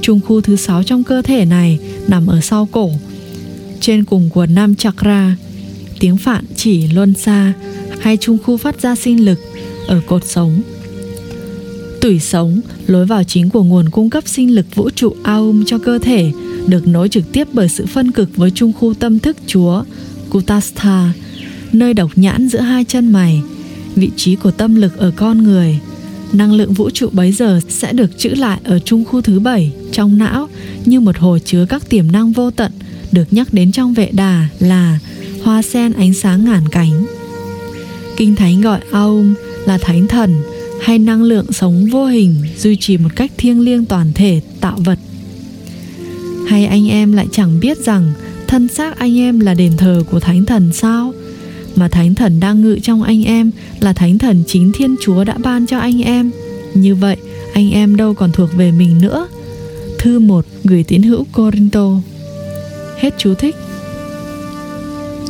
Trung 0.00 0.20
khu 0.20 0.40
thứ 0.40 0.56
sáu 0.56 0.82
trong 0.82 1.04
cơ 1.04 1.22
thể 1.22 1.44
này 1.44 1.78
nằm 2.08 2.26
ở 2.26 2.40
sau 2.40 2.68
cổ, 2.72 2.90
trên 3.80 4.04
cùng 4.04 4.28
của 4.30 4.46
nam 4.46 4.74
chakra, 4.74 5.36
tiếng 6.00 6.16
Phạn 6.16 6.44
chỉ 6.56 6.86
luân 6.88 7.14
xa 7.14 7.52
hay 8.00 8.16
trung 8.16 8.38
khu 8.44 8.56
phát 8.56 8.80
ra 8.80 8.94
sinh 8.94 9.24
lực 9.24 9.38
ở 9.90 10.00
cột 10.06 10.24
sống. 10.24 10.62
Tủy 12.00 12.20
sống, 12.20 12.60
lối 12.86 13.06
vào 13.06 13.24
chính 13.24 13.50
của 13.50 13.64
nguồn 13.64 13.88
cung 13.88 14.10
cấp 14.10 14.28
sinh 14.28 14.54
lực 14.54 14.66
vũ 14.74 14.90
trụ 14.90 15.14
Aum 15.22 15.64
cho 15.66 15.78
cơ 15.78 15.98
thể, 15.98 16.32
được 16.66 16.86
nối 16.86 17.08
trực 17.08 17.32
tiếp 17.32 17.48
bởi 17.52 17.68
sự 17.68 17.86
phân 17.86 18.12
cực 18.12 18.36
với 18.36 18.50
trung 18.50 18.72
khu 18.72 18.94
tâm 18.94 19.18
thức 19.18 19.36
Chúa, 19.46 19.84
Kutastha, 20.30 21.12
nơi 21.72 21.94
độc 21.94 22.10
nhãn 22.16 22.48
giữa 22.48 22.60
hai 22.60 22.84
chân 22.84 23.12
mày, 23.12 23.42
vị 23.94 24.10
trí 24.16 24.36
của 24.36 24.50
tâm 24.50 24.74
lực 24.74 24.96
ở 24.96 25.12
con 25.16 25.42
người. 25.42 25.78
Năng 26.32 26.52
lượng 26.52 26.72
vũ 26.72 26.90
trụ 26.90 27.08
bấy 27.12 27.32
giờ 27.32 27.60
sẽ 27.68 27.92
được 27.92 28.18
trữ 28.18 28.28
lại 28.28 28.60
ở 28.64 28.78
trung 28.78 29.04
khu 29.04 29.20
thứ 29.20 29.40
bảy 29.40 29.72
trong 29.92 30.18
não 30.18 30.48
như 30.84 31.00
một 31.00 31.16
hồ 31.18 31.38
chứa 31.44 31.66
các 31.68 31.88
tiềm 31.88 32.12
năng 32.12 32.32
vô 32.32 32.50
tận 32.50 32.72
được 33.12 33.32
nhắc 33.32 33.48
đến 33.52 33.72
trong 33.72 33.94
vệ 33.94 34.10
đà 34.12 34.48
là 34.58 34.98
hoa 35.42 35.62
sen 35.62 35.92
ánh 35.92 36.14
sáng 36.14 36.44
ngàn 36.44 36.68
cánh. 36.70 37.06
Kinh 38.16 38.36
Thánh 38.36 38.60
gọi 38.60 38.80
Aum 38.92 39.34
là 39.66 39.78
thánh 39.78 40.08
thần 40.08 40.42
hay 40.80 40.98
năng 40.98 41.22
lượng 41.22 41.52
sống 41.52 41.86
vô 41.86 42.06
hình 42.06 42.34
duy 42.58 42.76
trì 42.76 42.96
một 42.96 43.08
cách 43.16 43.32
thiêng 43.36 43.60
liêng 43.60 43.84
toàn 43.84 44.12
thể 44.14 44.40
tạo 44.60 44.78
vật. 44.84 44.98
Hay 46.46 46.66
anh 46.66 46.88
em 46.88 47.12
lại 47.12 47.26
chẳng 47.32 47.60
biết 47.60 47.78
rằng 47.78 48.12
thân 48.46 48.68
xác 48.68 48.98
anh 48.98 49.18
em 49.18 49.40
là 49.40 49.54
đền 49.54 49.72
thờ 49.76 50.02
của 50.10 50.20
thánh 50.20 50.44
thần 50.44 50.72
sao? 50.72 51.12
Mà 51.76 51.88
thánh 51.88 52.14
thần 52.14 52.40
đang 52.40 52.62
ngự 52.62 52.78
trong 52.82 53.02
anh 53.02 53.24
em 53.24 53.50
là 53.80 53.92
thánh 53.92 54.18
thần 54.18 54.42
chính 54.46 54.72
Thiên 54.72 54.96
Chúa 55.00 55.24
đã 55.24 55.38
ban 55.38 55.66
cho 55.66 55.78
anh 55.78 56.02
em. 56.02 56.30
Như 56.74 56.94
vậy, 56.94 57.16
anh 57.52 57.70
em 57.70 57.96
đâu 57.96 58.14
còn 58.14 58.32
thuộc 58.32 58.50
về 58.56 58.72
mình 58.72 59.00
nữa. 59.00 59.28
Thư 59.98 60.18
1 60.18 60.46
gửi 60.64 60.82
tín 60.82 61.02
hữu 61.02 61.24
Corinto. 61.32 61.88
Hết 62.98 63.14
chú 63.18 63.34
thích. 63.34 63.56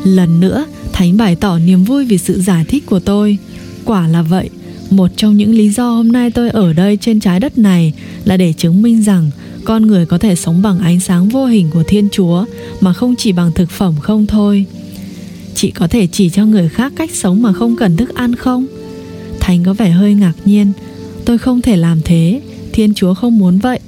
Lần 0.04 0.40
nữa, 0.40 0.66
Thánh 1.00 1.16
bày 1.16 1.36
tỏ 1.36 1.58
niềm 1.58 1.84
vui 1.84 2.04
vì 2.04 2.18
sự 2.18 2.40
giải 2.40 2.64
thích 2.68 2.86
của 2.86 3.00
tôi. 3.00 3.38
Quả 3.84 4.08
là 4.08 4.22
vậy, 4.22 4.50
một 4.90 5.10
trong 5.16 5.36
những 5.36 5.54
lý 5.54 5.70
do 5.70 5.90
hôm 5.90 6.12
nay 6.12 6.30
tôi 6.30 6.50
ở 6.50 6.72
đây 6.72 6.98
trên 7.00 7.20
trái 7.20 7.40
đất 7.40 7.58
này 7.58 7.92
là 8.24 8.36
để 8.36 8.52
chứng 8.52 8.82
minh 8.82 9.02
rằng 9.02 9.30
con 9.64 9.86
người 9.86 10.06
có 10.06 10.18
thể 10.18 10.34
sống 10.36 10.62
bằng 10.62 10.78
ánh 10.78 11.00
sáng 11.00 11.28
vô 11.28 11.46
hình 11.46 11.70
của 11.72 11.82
Thiên 11.82 12.08
Chúa 12.12 12.44
mà 12.80 12.92
không 12.92 13.16
chỉ 13.16 13.32
bằng 13.32 13.52
thực 13.52 13.70
phẩm 13.70 13.94
không 14.00 14.26
thôi. 14.26 14.66
Chị 15.54 15.70
có 15.70 15.88
thể 15.88 16.06
chỉ 16.06 16.30
cho 16.30 16.46
người 16.46 16.68
khác 16.68 16.92
cách 16.96 17.10
sống 17.14 17.42
mà 17.42 17.52
không 17.52 17.76
cần 17.76 17.96
thức 17.96 18.14
ăn 18.14 18.34
không? 18.34 18.66
Thành 19.40 19.64
có 19.64 19.74
vẻ 19.74 19.90
hơi 19.90 20.14
ngạc 20.14 20.32
nhiên. 20.44 20.72
Tôi 21.24 21.38
không 21.38 21.62
thể 21.62 21.76
làm 21.76 22.00
thế, 22.04 22.40
Thiên 22.72 22.94
Chúa 22.94 23.14
không 23.14 23.38
muốn 23.38 23.58
vậy. 23.58 23.80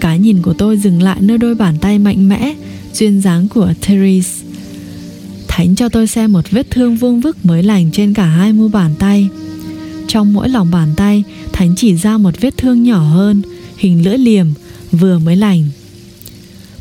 Cái 0.00 0.18
nhìn 0.18 0.42
của 0.42 0.52
tôi 0.52 0.76
dừng 0.76 1.02
lại 1.02 1.16
nơi 1.20 1.38
đôi 1.38 1.54
bàn 1.54 1.78
tay 1.80 1.98
mạnh 1.98 2.28
mẽ, 2.28 2.54
duyên 2.92 3.20
dáng 3.20 3.48
của 3.48 3.72
Therese. 3.80 4.44
Thánh 5.54 5.74
cho 5.74 5.88
tôi 5.88 6.06
xem 6.06 6.32
một 6.32 6.50
vết 6.50 6.70
thương 6.70 6.96
vuông 6.96 7.20
vức 7.20 7.46
mới 7.46 7.62
lành 7.62 7.90
trên 7.92 8.14
cả 8.14 8.24
hai 8.24 8.52
mu 8.52 8.68
bàn 8.68 8.94
tay. 8.98 9.28
Trong 10.08 10.32
mỗi 10.32 10.48
lòng 10.48 10.70
bàn 10.70 10.88
tay, 10.96 11.24
Thánh 11.52 11.74
chỉ 11.76 11.96
ra 11.96 12.18
một 12.18 12.40
vết 12.40 12.56
thương 12.56 12.82
nhỏ 12.82 12.98
hơn, 12.98 13.42
hình 13.76 14.04
lưỡi 14.04 14.18
liềm, 14.18 14.46
vừa 14.92 15.18
mới 15.18 15.36
lành. 15.36 15.64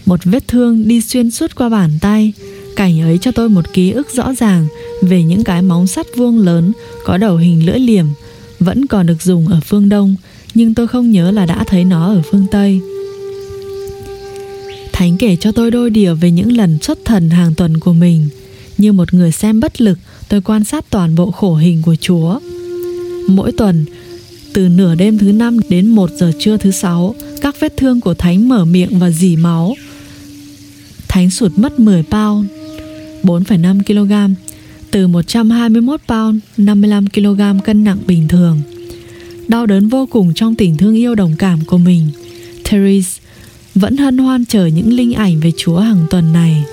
Một 0.05 0.19
vết 0.23 0.47
thương 0.47 0.87
đi 0.87 1.01
xuyên 1.01 1.31
suốt 1.31 1.55
qua 1.55 1.69
bàn 1.69 1.89
tay, 2.01 2.33
cảnh 2.75 3.01
ấy 3.01 3.17
cho 3.17 3.31
tôi 3.31 3.49
một 3.49 3.73
ký 3.73 3.91
ức 3.91 4.07
rõ 4.13 4.33
ràng 4.33 4.67
về 5.01 5.23
những 5.23 5.43
cái 5.43 5.61
móng 5.61 5.87
sắt 5.87 6.05
vuông 6.15 6.39
lớn 6.39 6.71
có 7.05 7.17
đầu 7.17 7.37
hình 7.37 7.65
lưỡi 7.65 7.79
liềm, 7.79 8.05
vẫn 8.59 8.85
còn 8.85 9.05
được 9.05 9.21
dùng 9.21 9.47
ở 9.47 9.59
phương 9.65 9.89
Đông, 9.89 10.15
nhưng 10.53 10.73
tôi 10.73 10.87
không 10.87 11.11
nhớ 11.11 11.31
là 11.31 11.45
đã 11.45 11.63
thấy 11.67 11.85
nó 11.85 12.07
ở 12.07 12.21
phương 12.31 12.45
Tây. 12.51 12.79
Thánh 14.91 15.17
kể 15.17 15.35
cho 15.35 15.51
tôi 15.51 15.71
đôi 15.71 15.89
điều 15.89 16.15
về 16.15 16.31
những 16.31 16.51
lần 16.51 16.77
xuất 16.81 17.05
thần 17.05 17.29
hàng 17.29 17.55
tuần 17.55 17.79
của 17.79 17.93
mình. 17.93 18.29
Như 18.81 18.91
một 18.91 19.13
người 19.13 19.31
xem 19.31 19.59
bất 19.59 19.81
lực, 19.81 19.99
tôi 20.29 20.41
quan 20.41 20.63
sát 20.63 20.85
toàn 20.89 21.15
bộ 21.15 21.31
khổ 21.31 21.55
hình 21.55 21.81
của 21.81 21.95
Chúa. 21.95 22.39
Mỗi 23.27 23.51
tuần, 23.51 23.85
từ 24.53 24.67
nửa 24.67 24.95
đêm 24.95 25.17
thứ 25.17 25.31
năm 25.31 25.57
đến 25.69 25.87
một 25.87 26.09
giờ 26.19 26.31
trưa 26.39 26.57
thứ 26.57 26.71
sáu, 26.71 27.15
các 27.41 27.55
vết 27.59 27.77
thương 27.77 28.01
của 28.01 28.13
Thánh 28.13 28.49
mở 28.49 28.65
miệng 28.65 28.99
và 28.99 29.09
dì 29.09 29.35
máu. 29.35 29.75
Thánh 31.07 31.29
sụt 31.29 31.51
mất 31.55 31.79
10 31.79 32.03
pound, 32.03 32.49
4,5 33.23 33.83
kg, 33.83 34.33
từ 34.91 35.07
121 35.07 36.01
pound, 36.07 36.39
55 36.57 37.09
kg 37.09 37.41
cân 37.63 37.83
nặng 37.83 37.99
bình 38.07 38.27
thường. 38.27 38.61
Đau 39.47 39.65
đớn 39.65 39.87
vô 39.87 40.05
cùng 40.11 40.33
trong 40.33 40.55
tình 40.55 40.77
thương 40.77 40.95
yêu 40.95 41.15
đồng 41.15 41.35
cảm 41.37 41.59
của 41.65 41.77
mình. 41.77 42.09
Therese 42.63 43.21
vẫn 43.75 43.97
hân 43.97 44.17
hoan 44.17 44.45
chờ 44.45 44.65
những 44.65 44.93
linh 44.93 45.13
ảnh 45.13 45.39
về 45.39 45.51
Chúa 45.57 45.79
hàng 45.79 46.05
tuần 46.09 46.33
này. 46.33 46.63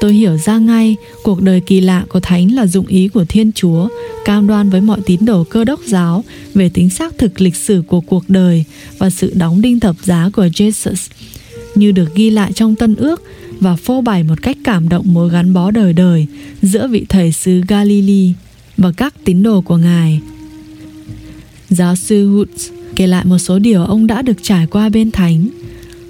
Tôi 0.00 0.14
hiểu 0.14 0.36
ra 0.36 0.58
ngay 0.58 0.96
cuộc 1.22 1.42
đời 1.42 1.60
kỳ 1.60 1.80
lạ 1.80 2.04
của 2.08 2.20
Thánh 2.20 2.54
là 2.54 2.66
dụng 2.66 2.86
ý 2.86 3.08
của 3.08 3.24
Thiên 3.24 3.52
Chúa, 3.52 3.88
cam 4.24 4.46
đoan 4.46 4.70
với 4.70 4.80
mọi 4.80 5.00
tín 5.06 5.24
đồ 5.24 5.44
cơ 5.44 5.64
đốc 5.64 5.80
giáo 5.86 6.24
về 6.54 6.68
tính 6.68 6.90
xác 6.90 7.18
thực 7.18 7.40
lịch 7.40 7.56
sử 7.56 7.82
của 7.86 8.00
cuộc 8.00 8.24
đời 8.28 8.64
và 8.98 9.10
sự 9.10 9.32
đóng 9.34 9.62
đinh 9.62 9.80
thập 9.80 9.96
giá 10.02 10.30
của 10.32 10.46
Jesus, 10.46 11.08
như 11.74 11.92
được 11.92 12.14
ghi 12.14 12.30
lại 12.30 12.52
trong 12.52 12.76
Tân 12.76 12.96
Ước 12.96 13.22
và 13.60 13.76
phô 13.76 14.00
bày 14.00 14.22
một 14.22 14.42
cách 14.42 14.56
cảm 14.64 14.88
động 14.88 15.14
mối 15.14 15.30
gắn 15.30 15.52
bó 15.52 15.70
đời 15.70 15.92
đời 15.92 16.26
giữa 16.62 16.88
vị 16.88 17.06
thầy 17.08 17.32
sứ 17.32 17.60
Galilee 17.68 18.32
và 18.76 18.92
các 18.96 19.14
tín 19.24 19.42
đồ 19.42 19.60
của 19.60 19.76
Ngài. 19.76 20.20
Giáo 21.70 21.96
sư 21.96 22.28
Woods 22.28 22.72
kể 22.96 23.06
lại 23.06 23.24
một 23.24 23.38
số 23.38 23.58
điều 23.58 23.84
ông 23.84 24.06
đã 24.06 24.22
được 24.22 24.36
trải 24.42 24.66
qua 24.66 24.88
bên 24.88 25.10
Thánh. 25.10 25.48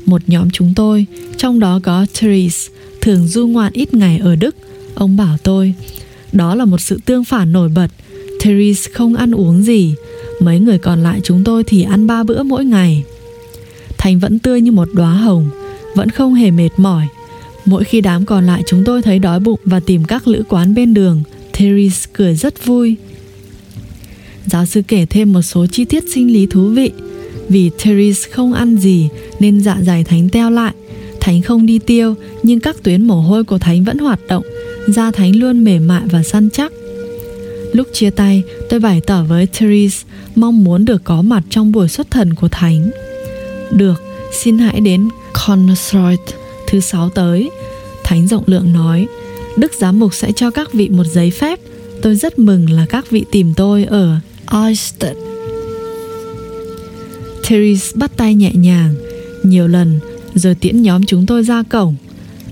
Một 0.06 0.22
nhóm 0.26 0.50
chúng 0.50 0.74
tôi, 0.74 1.06
trong 1.36 1.60
đó 1.60 1.80
có 1.82 2.06
Therese, 2.14 2.72
thường 3.06 3.26
du 3.26 3.46
ngoạn 3.46 3.72
ít 3.72 3.94
ngày 3.94 4.18
ở 4.18 4.36
Đức. 4.36 4.56
Ông 4.94 5.16
bảo 5.16 5.36
tôi, 5.42 5.74
đó 6.32 6.54
là 6.54 6.64
một 6.64 6.80
sự 6.80 6.98
tương 7.04 7.24
phản 7.24 7.52
nổi 7.52 7.68
bật. 7.68 7.88
Therese 8.40 8.90
không 8.92 9.14
ăn 9.14 9.34
uống 9.34 9.62
gì, 9.62 9.94
mấy 10.40 10.60
người 10.60 10.78
còn 10.78 11.02
lại 11.02 11.20
chúng 11.24 11.44
tôi 11.44 11.64
thì 11.64 11.82
ăn 11.82 12.06
ba 12.06 12.22
bữa 12.22 12.42
mỗi 12.42 12.64
ngày. 12.64 13.04
Thành 13.98 14.18
vẫn 14.18 14.38
tươi 14.38 14.60
như 14.60 14.72
một 14.72 14.88
đóa 14.92 15.12
hồng, 15.12 15.48
vẫn 15.94 16.10
không 16.10 16.34
hề 16.34 16.50
mệt 16.50 16.68
mỏi. 16.76 17.06
Mỗi 17.64 17.84
khi 17.84 18.00
đám 18.00 18.24
còn 18.24 18.46
lại 18.46 18.62
chúng 18.66 18.84
tôi 18.84 19.02
thấy 19.02 19.18
đói 19.18 19.40
bụng 19.40 19.60
và 19.64 19.80
tìm 19.80 20.04
các 20.04 20.28
lữ 20.28 20.42
quán 20.48 20.74
bên 20.74 20.94
đường, 20.94 21.22
Therese 21.52 22.10
cười 22.12 22.34
rất 22.34 22.66
vui. 22.66 22.96
Giáo 24.46 24.66
sư 24.66 24.82
kể 24.88 25.06
thêm 25.06 25.32
một 25.32 25.42
số 25.42 25.66
chi 25.66 25.84
tiết 25.84 26.04
sinh 26.14 26.32
lý 26.32 26.46
thú 26.46 26.68
vị. 26.68 26.90
Vì 27.48 27.70
Therese 27.78 28.30
không 28.30 28.52
ăn 28.52 28.76
gì 28.76 29.08
nên 29.40 29.60
dạ 29.60 29.78
dày 29.82 30.04
Thánh 30.04 30.28
teo 30.28 30.50
lại. 30.50 30.74
Thánh 31.26 31.42
không 31.42 31.66
đi 31.66 31.78
tiêu 31.78 32.14
nhưng 32.42 32.60
các 32.60 32.76
tuyến 32.82 33.02
mồ 33.02 33.20
hôi 33.20 33.44
của 33.44 33.58
Thánh 33.58 33.84
vẫn 33.84 33.98
hoạt 33.98 34.20
động. 34.28 34.44
Da 34.88 35.10
Thánh 35.10 35.36
luôn 35.36 35.64
mềm 35.64 35.88
mại 35.88 36.02
và 36.10 36.22
săn 36.22 36.50
chắc. 36.50 36.72
Lúc 37.72 37.88
chia 37.92 38.10
tay, 38.10 38.42
tôi 38.68 38.80
bày 38.80 39.00
tỏ 39.00 39.24
với 39.24 39.46
Therese 39.46 40.06
mong 40.34 40.64
muốn 40.64 40.84
được 40.84 41.04
có 41.04 41.22
mặt 41.22 41.42
trong 41.50 41.72
buổi 41.72 41.88
xuất 41.88 42.10
thần 42.10 42.34
của 42.34 42.48
Thánh. 42.48 42.90
Được, 43.70 44.02
xin 44.32 44.58
hãy 44.58 44.80
đến 44.80 45.08
Connorsroyd 45.46 46.18
thứ 46.66 46.80
sáu 46.80 47.10
tới. 47.10 47.50
Thánh 48.04 48.26
rộng 48.26 48.44
lượng 48.46 48.72
nói, 48.72 49.06
Đức 49.56 49.72
Giám 49.78 50.00
Mục 50.00 50.14
sẽ 50.14 50.32
cho 50.32 50.50
các 50.50 50.72
vị 50.72 50.88
một 50.88 51.06
giấy 51.06 51.30
phép. 51.30 51.60
Tôi 52.02 52.14
rất 52.14 52.38
mừng 52.38 52.70
là 52.70 52.86
các 52.86 53.10
vị 53.10 53.24
tìm 53.30 53.54
tôi 53.56 53.84
ở 53.84 54.16
Oyster. 54.52 55.16
Therese 57.44 57.92
bắt 57.94 58.16
tay 58.16 58.34
nhẹ 58.34 58.52
nhàng, 58.54 58.94
nhiều 59.42 59.68
lần, 59.68 60.00
rồi 60.36 60.54
tiễn 60.54 60.82
nhóm 60.82 61.06
chúng 61.06 61.26
tôi 61.26 61.42
ra 61.44 61.62
cổng. 61.62 61.94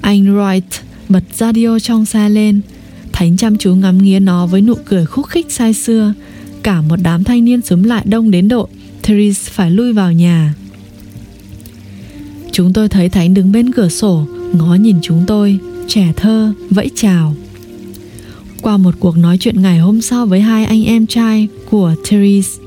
Anh 0.01 0.25
Wright 0.25 0.61
bật 1.09 1.25
radio 1.35 1.79
trong 1.79 2.07
xe 2.07 2.29
lên. 2.29 2.61
Thánh 3.13 3.37
chăm 3.37 3.57
chú 3.57 3.75
ngắm 3.75 3.99
nghía 3.99 4.21
nó 4.21 4.47
với 4.47 4.61
nụ 4.61 4.75
cười 4.85 5.07
khúc 5.07 5.27
khích 5.27 5.53
say 5.53 5.75
xưa. 5.75 6.15
Cả 6.63 6.81
một 6.81 6.97
đám 7.03 7.25
thanh 7.25 7.45
niên 7.45 7.63
xúm 7.63 7.83
lại 7.83 8.03
đông 8.07 8.31
đến 8.31 8.49
độ 8.49 8.69
Therese 9.03 9.51
phải 9.53 9.71
lui 9.71 9.93
vào 9.93 10.13
nhà. 10.13 10.55
Chúng 12.53 12.73
tôi 12.73 12.89
thấy 12.89 13.09
Thánh 13.09 13.35
đứng 13.35 13.53
bên 13.53 13.73
cửa 13.73 13.89
sổ, 13.89 14.27
ngó 14.53 14.75
nhìn 14.75 14.97
chúng 15.03 15.25
tôi, 15.27 15.59
trẻ 15.89 16.13
thơ, 16.17 16.53
vẫy 16.71 16.91
chào. 16.95 17.35
Qua 18.63 18.77
một 18.77 18.95
cuộc 19.01 19.17
nói 19.17 19.39
chuyện 19.41 19.63
ngày 19.63 19.79
hôm 19.79 20.01
sau 20.01 20.27
với 20.27 20.41
hai 20.41 20.65
anh 20.65 20.85
em 20.85 21.07
trai 21.07 21.49
của 21.71 21.95
Therese, 22.05 22.64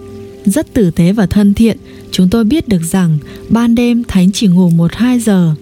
rất 0.52 0.74
tử 0.74 0.92
tế 0.92 1.12
và 1.12 1.26
thân 1.26 1.54
thiện, 1.54 1.78
chúng 2.12 2.30
tôi 2.30 2.44
biết 2.44 2.68
được 2.68 2.82
rằng 2.84 3.18
ban 3.50 3.76
đêm 3.76 4.04
Thánh 4.08 4.32
chỉ 4.32 4.48
ngủ 4.48 4.70
một 4.70 4.94
hai 4.94 5.20
giờ. 5.20 5.54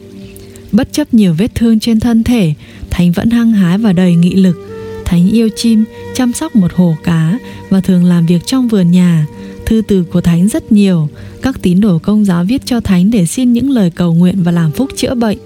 Bất 0.72 0.94
chấp 0.94 1.14
nhiều 1.14 1.34
vết 1.38 1.56
thương 1.56 1.80
trên 1.80 2.00
thân 2.00 2.24
thể, 2.24 2.54
Thánh 2.90 3.12
vẫn 3.12 3.30
hăng 3.30 3.52
hái 3.52 3.78
và 3.78 3.94
đầy 3.94 4.16
nghị 4.16 4.36
lực. 4.36 4.58
Thánh 5.06 5.30
yêu 5.30 5.50
chim, 5.56 5.84
chăm 6.14 6.34
sóc 6.34 6.56
một 6.56 6.74
hồ 6.74 6.96
cá 7.04 7.38
và 7.70 7.82
thường 7.82 8.04
làm 8.04 8.26
việc 8.26 8.46
trong 8.46 8.68
vườn 8.68 8.92
nhà. 8.92 9.28
Thư 9.66 9.82
từ 9.88 10.04
của 10.04 10.22
Thánh 10.22 10.48
rất 10.48 10.72
nhiều, 10.72 11.10
các 11.42 11.62
tín 11.62 11.82
đồ 11.82 12.00
công 12.00 12.26
giáo 12.26 12.44
viết 12.44 12.62
cho 12.66 12.80
Thánh 12.80 13.12
để 13.12 13.26
xin 13.26 13.54
những 13.54 13.70
lời 13.70 13.92
cầu 13.96 14.14
nguyện 14.14 14.44
và 14.44 14.52
làm 14.52 14.72
phúc 14.72 14.90
chữa 14.96 15.16
bệnh. 15.16 15.38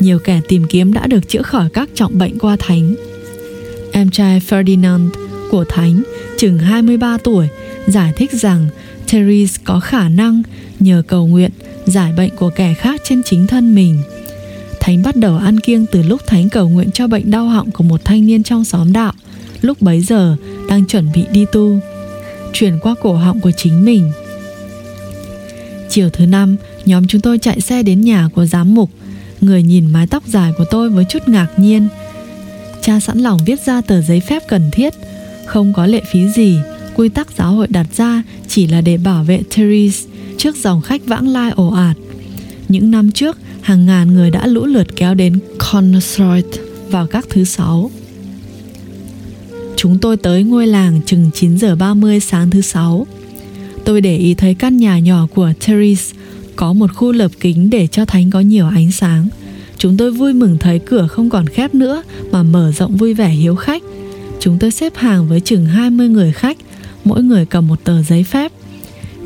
Nhiều 0.00 0.18
kẻ 0.18 0.40
tìm 0.48 0.64
kiếm 0.64 0.92
đã 0.92 1.06
được 1.06 1.28
chữa 1.28 1.42
khỏi 1.42 1.70
các 1.70 1.88
trọng 1.94 2.18
bệnh 2.18 2.38
qua 2.38 2.56
Thánh. 2.58 2.94
Em 3.92 4.10
trai 4.10 4.40
Ferdinand 4.48 5.08
của 5.50 5.64
Thánh, 5.68 6.02
chừng 6.38 6.58
23 6.58 7.18
tuổi, 7.18 7.48
giải 7.88 8.12
thích 8.16 8.32
rằng 8.32 8.68
Therese 9.08 9.60
có 9.64 9.80
khả 9.80 10.08
năng 10.08 10.42
nhờ 10.80 11.02
cầu 11.06 11.26
nguyện 11.26 11.50
giải 11.86 12.12
bệnh 12.12 12.36
của 12.36 12.50
kẻ 12.50 12.74
khác 12.74 13.00
trên 13.04 13.22
chính 13.22 13.46
thân 13.46 13.74
mình. 13.74 13.98
Thánh 14.80 15.02
bắt 15.02 15.16
đầu 15.16 15.36
ăn 15.36 15.60
kiêng 15.60 15.86
từ 15.86 16.02
lúc 16.02 16.26
Thánh 16.26 16.48
cầu 16.48 16.68
nguyện 16.68 16.90
cho 16.90 17.06
bệnh 17.06 17.30
đau 17.30 17.48
họng 17.48 17.70
của 17.70 17.84
một 17.84 18.04
thanh 18.04 18.26
niên 18.26 18.42
trong 18.42 18.64
xóm 18.64 18.92
đạo, 18.92 19.12
lúc 19.60 19.82
bấy 19.82 20.00
giờ 20.00 20.36
đang 20.68 20.84
chuẩn 20.86 21.12
bị 21.14 21.24
đi 21.32 21.46
tu, 21.52 21.80
chuyển 22.52 22.78
qua 22.78 22.94
cổ 23.02 23.14
họng 23.14 23.40
của 23.40 23.50
chính 23.50 23.84
mình. 23.84 24.10
Chiều 25.88 26.10
thứ 26.10 26.26
năm, 26.26 26.56
nhóm 26.84 27.06
chúng 27.06 27.20
tôi 27.20 27.38
chạy 27.38 27.60
xe 27.60 27.82
đến 27.82 28.00
nhà 28.00 28.28
của 28.34 28.46
giám 28.46 28.74
mục. 28.74 28.90
Người 29.40 29.62
nhìn 29.62 29.92
mái 29.92 30.06
tóc 30.06 30.26
dài 30.26 30.52
của 30.58 30.64
tôi 30.70 30.90
với 30.90 31.04
chút 31.08 31.28
ngạc 31.28 31.48
nhiên. 31.56 31.88
Cha 32.80 33.00
sẵn 33.00 33.18
lòng 33.18 33.38
viết 33.46 33.60
ra 33.66 33.80
tờ 33.80 34.02
giấy 34.02 34.20
phép 34.20 34.42
cần 34.48 34.70
thiết, 34.72 34.94
không 35.46 35.72
có 35.72 35.86
lệ 35.86 36.02
phí 36.12 36.28
gì. 36.28 36.58
Quy 36.98 37.08
tắc 37.08 37.28
giáo 37.38 37.52
hội 37.52 37.66
đặt 37.70 37.86
ra 37.96 38.22
chỉ 38.48 38.66
là 38.66 38.80
để 38.80 38.96
bảo 38.96 39.24
vệ 39.24 39.42
Therese 39.50 40.08
trước 40.38 40.56
dòng 40.56 40.80
khách 40.82 41.06
vãng 41.06 41.28
lai 41.28 41.50
ồ 41.50 41.68
ạt. 41.68 41.96
Những 42.68 42.90
năm 42.90 43.10
trước, 43.10 43.38
hàng 43.60 43.86
ngàn 43.86 44.14
người 44.14 44.30
đã 44.30 44.46
lũ 44.46 44.66
lượt 44.66 44.96
kéo 44.96 45.14
đến 45.14 45.38
Connorsroyd 45.58 46.44
vào 46.90 47.06
các 47.06 47.26
thứ 47.30 47.44
sáu. 47.44 47.90
Chúng 49.76 49.98
tôi 49.98 50.16
tới 50.16 50.42
ngôi 50.42 50.66
làng 50.66 51.00
chừng 51.06 51.30
9 51.34 51.58
giờ 51.58 51.76
30 51.76 52.20
sáng 52.20 52.50
thứ 52.50 52.60
sáu. 52.60 53.06
Tôi 53.84 54.00
để 54.00 54.16
ý 54.16 54.34
thấy 54.34 54.54
căn 54.54 54.76
nhà 54.76 54.98
nhỏ 54.98 55.26
của 55.34 55.52
Therese 55.60 56.16
có 56.56 56.72
một 56.72 56.94
khu 56.94 57.12
lợp 57.12 57.30
kính 57.40 57.70
để 57.70 57.86
cho 57.86 58.04
Thánh 58.04 58.30
có 58.30 58.40
nhiều 58.40 58.66
ánh 58.66 58.92
sáng. 58.92 59.28
Chúng 59.78 59.96
tôi 59.96 60.12
vui 60.12 60.32
mừng 60.32 60.58
thấy 60.60 60.78
cửa 60.78 61.06
không 61.06 61.30
còn 61.30 61.46
khép 61.46 61.74
nữa 61.74 62.02
mà 62.30 62.42
mở 62.42 62.72
rộng 62.72 62.96
vui 62.96 63.14
vẻ 63.14 63.28
hiếu 63.28 63.56
khách. 63.56 63.82
Chúng 64.40 64.58
tôi 64.58 64.70
xếp 64.70 64.92
hàng 64.96 65.28
với 65.28 65.40
chừng 65.40 65.66
20 65.66 66.08
người 66.08 66.32
khách, 66.32 66.58
mỗi 67.08 67.22
người 67.22 67.46
cầm 67.46 67.68
một 67.68 67.84
tờ 67.84 68.02
giấy 68.02 68.24
phép. 68.24 68.52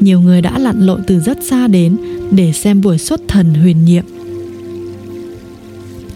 Nhiều 0.00 0.20
người 0.20 0.42
đã 0.42 0.58
lặn 0.58 0.86
lội 0.86 1.00
từ 1.06 1.20
rất 1.20 1.38
xa 1.42 1.68
đến 1.68 1.96
để 2.30 2.52
xem 2.52 2.80
buổi 2.80 2.98
xuất 2.98 3.20
thần 3.28 3.54
huyền 3.54 3.84
nhiệm. 3.84 4.04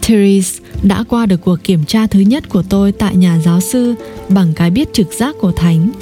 Therese 0.03 0.61
đã 0.83 1.05
qua 1.09 1.27
được 1.27 1.41
cuộc 1.45 1.65
kiểm 1.65 1.85
tra 1.85 2.07
thứ 2.07 2.21
nhất 2.21 2.49
của 2.49 2.63
tôi 2.63 2.93
tại 2.93 3.17
nhà 3.17 3.41
giáo 3.45 3.61
sư 3.61 3.95
bằng 4.29 4.53
cái 4.57 4.71
biết 4.71 4.93
trực 4.93 5.13
giác 5.13 5.37
của 5.41 5.53
Thánh 5.53 5.93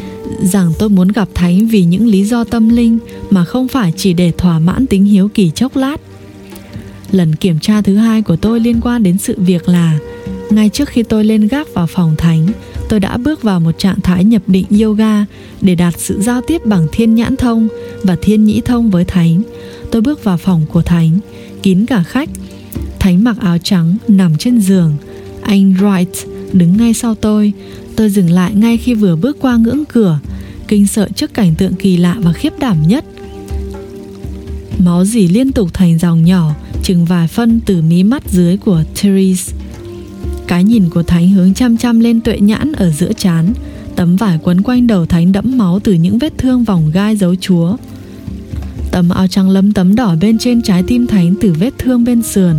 rằng 0.42 0.72
tôi 0.78 0.88
muốn 0.88 1.08
gặp 1.08 1.28
Thánh 1.34 1.66
vì 1.66 1.84
những 1.84 2.06
lý 2.06 2.24
do 2.24 2.44
tâm 2.44 2.68
linh 2.68 2.98
mà 3.30 3.44
không 3.44 3.68
phải 3.68 3.92
chỉ 3.96 4.12
để 4.12 4.32
thỏa 4.38 4.58
mãn 4.58 4.86
tính 4.86 5.04
hiếu 5.04 5.28
kỳ 5.34 5.50
chốc 5.50 5.76
lát. 5.76 6.00
Lần 7.10 7.34
kiểm 7.34 7.58
tra 7.60 7.82
thứ 7.82 7.96
hai 7.96 8.22
của 8.22 8.36
tôi 8.36 8.60
liên 8.60 8.80
quan 8.80 9.02
đến 9.02 9.18
sự 9.18 9.34
việc 9.38 9.68
là 9.68 9.98
ngay 10.50 10.68
trước 10.68 10.88
khi 10.88 11.02
tôi 11.02 11.24
lên 11.24 11.48
gác 11.48 11.74
vào 11.74 11.86
phòng 11.86 12.14
Thánh, 12.18 12.48
tôi 12.94 13.00
đã 13.00 13.16
bước 13.16 13.42
vào 13.42 13.60
một 13.60 13.78
trạng 13.78 14.00
thái 14.00 14.24
nhập 14.24 14.42
định 14.46 14.64
yoga 14.82 15.24
để 15.60 15.74
đạt 15.74 15.94
sự 15.98 16.22
giao 16.22 16.40
tiếp 16.40 16.66
bằng 16.66 16.86
thiên 16.92 17.14
nhãn 17.14 17.36
thông 17.36 17.68
và 18.02 18.16
thiên 18.22 18.44
nhĩ 18.44 18.60
thông 18.60 18.90
với 18.90 19.04
Thánh. 19.04 19.42
Tôi 19.90 20.02
bước 20.02 20.24
vào 20.24 20.36
phòng 20.36 20.66
của 20.72 20.82
Thánh, 20.82 21.18
kín 21.62 21.86
cả 21.86 22.02
khách. 22.02 22.28
Thánh 22.98 23.24
mặc 23.24 23.36
áo 23.40 23.58
trắng 23.58 23.96
nằm 24.08 24.36
trên 24.36 24.60
giường. 24.60 24.96
Anh 25.42 25.74
Wright 25.74 26.26
đứng 26.52 26.76
ngay 26.76 26.94
sau 26.94 27.14
tôi. 27.14 27.52
Tôi 27.96 28.10
dừng 28.10 28.30
lại 28.30 28.54
ngay 28.54 28.76
khi 28.76 28.94
vừa 28.94 29.16
bước 29.16 29.36
qua 29.40 29.56
ngưỡng 29.56 29.84
cửa, 29.84 30.18
kinh 30.68 30.86
sợ 30.86 31.08
trước 31.14 31.34
cảnh 31.34 31.54
tượng 31.54 31.74
kỳ 31.74 31.96
lạ 31.96 32.16
và 32.18 32.32
khiếp 32.32 32.52
đảm 32.58 32.88
nhất. 32.88 33.04
Máu 34.78 35.04
dỉ 35.04 35.28
liên 35.28 35.52
tục 35.52 35.74
thành 35.74 35.98
dòng 35.98 36.24
nhỏ, 36.24 36.54
chừng 36.82 37.04
vài 37.04 37.28
phân 37.28 37.60
từ 37.66 37.82
mí 37.82 38.04
mắt 38.04 38.22
dưới 38.30 38.56
của 38.56 38.84
Therese. 38.94 39.63
Cái 40.46 40.64
nhìn 40.64 40.90
của 40.90 41.02
Thánh 41.02 41.28
hướng 41.28 41.54
chăm 41.54 41.76
chăm 41.76 42.00
lên 42.00 42.20
tuệ 42.20 42.38
nhãn 42.38 42.72
ở 42.72 42.90
giữa 42.90 43.12
chán, 43.16 43.52
tấm 43.96 44.16
vải 44.16 44.38
quấn 44.42 44.62
quanh 44.62 44.86
đầu 44.86 45.06
Thánh 45.06 45.32
đẫm 45.32 45.58
máu 45.58 45.80
từ 45.80 45.92
những 45.92 46.18
vết 46.18 46.38
thương 46.38 46.64
vòng 46.64 46.90
gai 46.94 47.16
dấu 47.16 47.34
chúa. 47.34 47.76
Tấm 48.90 49.08
áo 49.08 49.26
trắng 49.26 49.50
lấm 49.50 49.72
tấm 49.72 49.94
đỏ 49.94 50.14
bên 50.20 50.38
trên 50.38 50.62
trái 50.62 50.82
tim 50.86 51.06
Thánh 51.06 51.34
từ 51.40 51.52
vết 51.58 51.74
thương 51.78 52.04
bên 52.04 52.22
sườn, 52.22 52.56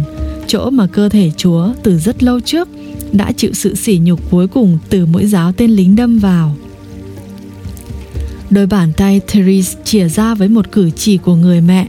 chỗ 0.47 0.69
mà 0.69 0.87
cơ 0.87 1.09
thể 1.09 1.31
chúa 1.37 1.69
từ 1.83 1.97
rất 1.97 2.23
lâu 2.23 2.39
trước 2.39 2.69
đã 3.11 3.31
chịu 3.31 3.53
sự 3.53 3.75
sỉ 3.75 3.99
nhục 4.03 4.31
cuối 4.31 4.47
cùng 4.47 4.77
từ 4.89 5.05
mũi 5.05 5.25
giáo 5.25 5.51
tên 5.51 5.71
lính 5.71 5.95
đâm 5.95 6.19
vào. 6.19 6.55
Đôi 8.49 8.67
bàn 8.67 8.93
tay 8.97 9.21
Therese 9.27 9.79
chìa 9.83 10.09
ra 10.09 10.35
với 10.35 10.47
một 10.47 10.71
cử 10.71 10.89
chỉ 10.89 11.17
của 11.17 11.35
người 11.35 11.61
mẹ, 11.61 11.87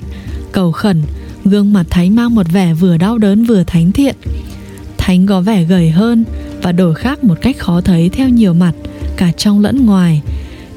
cầu 0.52 0.72
khẩn, 0.72 1.02
gương 1.44 1.72
mặt 1.72 1.86
Thánh 1.90 2.16
mang 2.16 2.34
một 2.34 2.46
vẻ 2.52 2.74
vừa 2.74 2.96
đau 2.96 3.18
đớn 3.18 3.44
vừa 3.44 3.64
thánh 3.64 3.92
thiện. 3.92 4.16
Thánh 5.06 5.26
có 5.26 5.40
vẻ 5.40 5.64
gầy 5.64 5.90
hơn 5.90 6.24
và 6.62 6.72
đổi 6.72 6.94
khác 6.94 7.24
một 7.24 7.34
cách 7.40 7.58
khó 7.58 7.80
thấy 7.80 8.08
theo 8.08 8.28
nhiều 8.28 8.54
mặt, 8.54 8.72
cả 9.16 9.32
trong 9.32 9.60
lẫn 9.60 9.86
ngoài. 9.86 10.22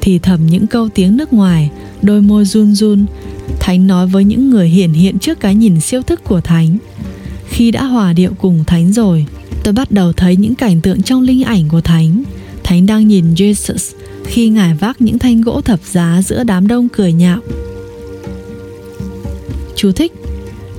Thì 0.02 0.20
thầm 0.20 0.48
những 0.48 0.68
câu 0.68 0.90
tiếng 0.90 1.18
nước 1.18 1.34
ngoài, 1.34 1.70
đôi 2.02 2.22
môi 2.22 2.46
run 2.46 2.76
run. 2.76 3.06
Thánh 3.60 3.88
nói 3.88 4.08
với 4.08 4.24
những 4.24 4.50
người 4.50 4.70
hiển 4.70 4.92
hiện 4.92 5.20
trước 5.20 5.40
cái 5.40 5.56
nhìn 5.56 5.80
siêu 5.80 6.02
thức 6.02 6.24
của 6.24 6.42
Thánh. 6.42 6.78
Khi 7.48 7.72
đã 7.72 7.84
hòa 7.84 8.14
điệu 8.14 8.32
cùng 8.42 8.64
Thánh 8.68 8.94
rồi, 8.94 9.26
tôi 9.64 9.74
bắt 9.74 9.92
đầu 9.92 10.14
thấy 10.14 10.36
những 10.36 10.56
cảnh 10.56 10.82
tượng 10.82 11.02
trong 11.02 11.22
linh 11.22 11.44
ảnh 11.44 11.70
của 11.70 11.82
Thánh. 11.82 12.24
Thánh 12.64 12.86
đang 12.86 13.08
nhìn 13.08 13.34
Jesus 13.34 13.96
khi 14.26 14.50
ngài 14.50 14.74
vác 14.74 15.02
những 15.02 15.20
thanh 15.20 15.42
gỗ 15.42 15.62
thập 15.62 15.80
giá 15.84 16.22
giữa 16.26 16.44
đám 16.44 16.68
đông 16.68 16.90
cười 16.90 17.14
nhạo. 17.14 17.40
Chú 19.76 19.92
thích 19.92 20.14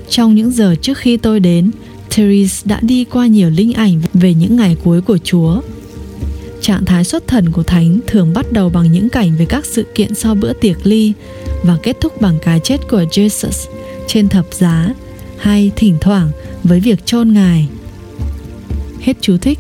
Trong 0.09 0.35
những 0.35 0.51
giờ 0.51 0.75
trước 0.83 0.99
khi 0.99 1.17
tôi 1.17 1.41
đến, 1.41 1.71
Therese 2.11 2.63
đã 2.65 2.81
đi 2.83 3.05
qua 3.05 3.27
nhiều 3.27 3.51
linh 3.51 3.73
ảnh 3.73 4.03
về 4.15 4.35
những 4.35 4.57
ngày 4.57 4.77
cuối 4.85 5.01
của 5.01 5.19
Chúa. 5.19 5.61
Trạng 6.61 6.85
thái 6.85 7.05
xuất 7.05 7.27
thần 7.27 7.53
của 7.53 7.63
Thánh 7.63 8.01
thường 8.07 8.33
bắt 8.35 8.53
đầu 8.53 8.69
bằng 8.69 8.93
những 8.93 9.09
cảnh 9.09 9.37
về 9.39 9.47
các 9.47 9.67
sự 9.67 9.87
kiện 9.95 10.15
sau 10.15 10.35
bữa 10.35 10.53
tiệc 10.53 10.87
ly 10.87 11.13
và 11.63 11.77
kết 11.83 11.97
thúc 12.01 12.21
bằng 12.21 12.39
cái 12.43 12.61
chết 12.65 12.81
của 12.91 13.05
Jesus 13.11 13.71
trên 14.07 14.29
thập 14.29 14.47
giá 14.53 14.95
hay 15.39 15.71
thỉnh 15.77 15.97
thoảng 16.01 16.31
với 16.65 16.81
việc 16.81 17.07
chôn 17.07 17.33
ngài. 17.33 17.69
Hết 19.01 19.17
chú 19.21 19.37
thích. 19.37 19.59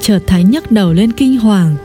Chợt 0.00 0.20
Thánh 0.26 0.50
nhấc 0.50 0.72
đầu 0.72 0.92
lên 0.92 1.12
kinh 1.12 1.38
hoàng. 1.38 1.76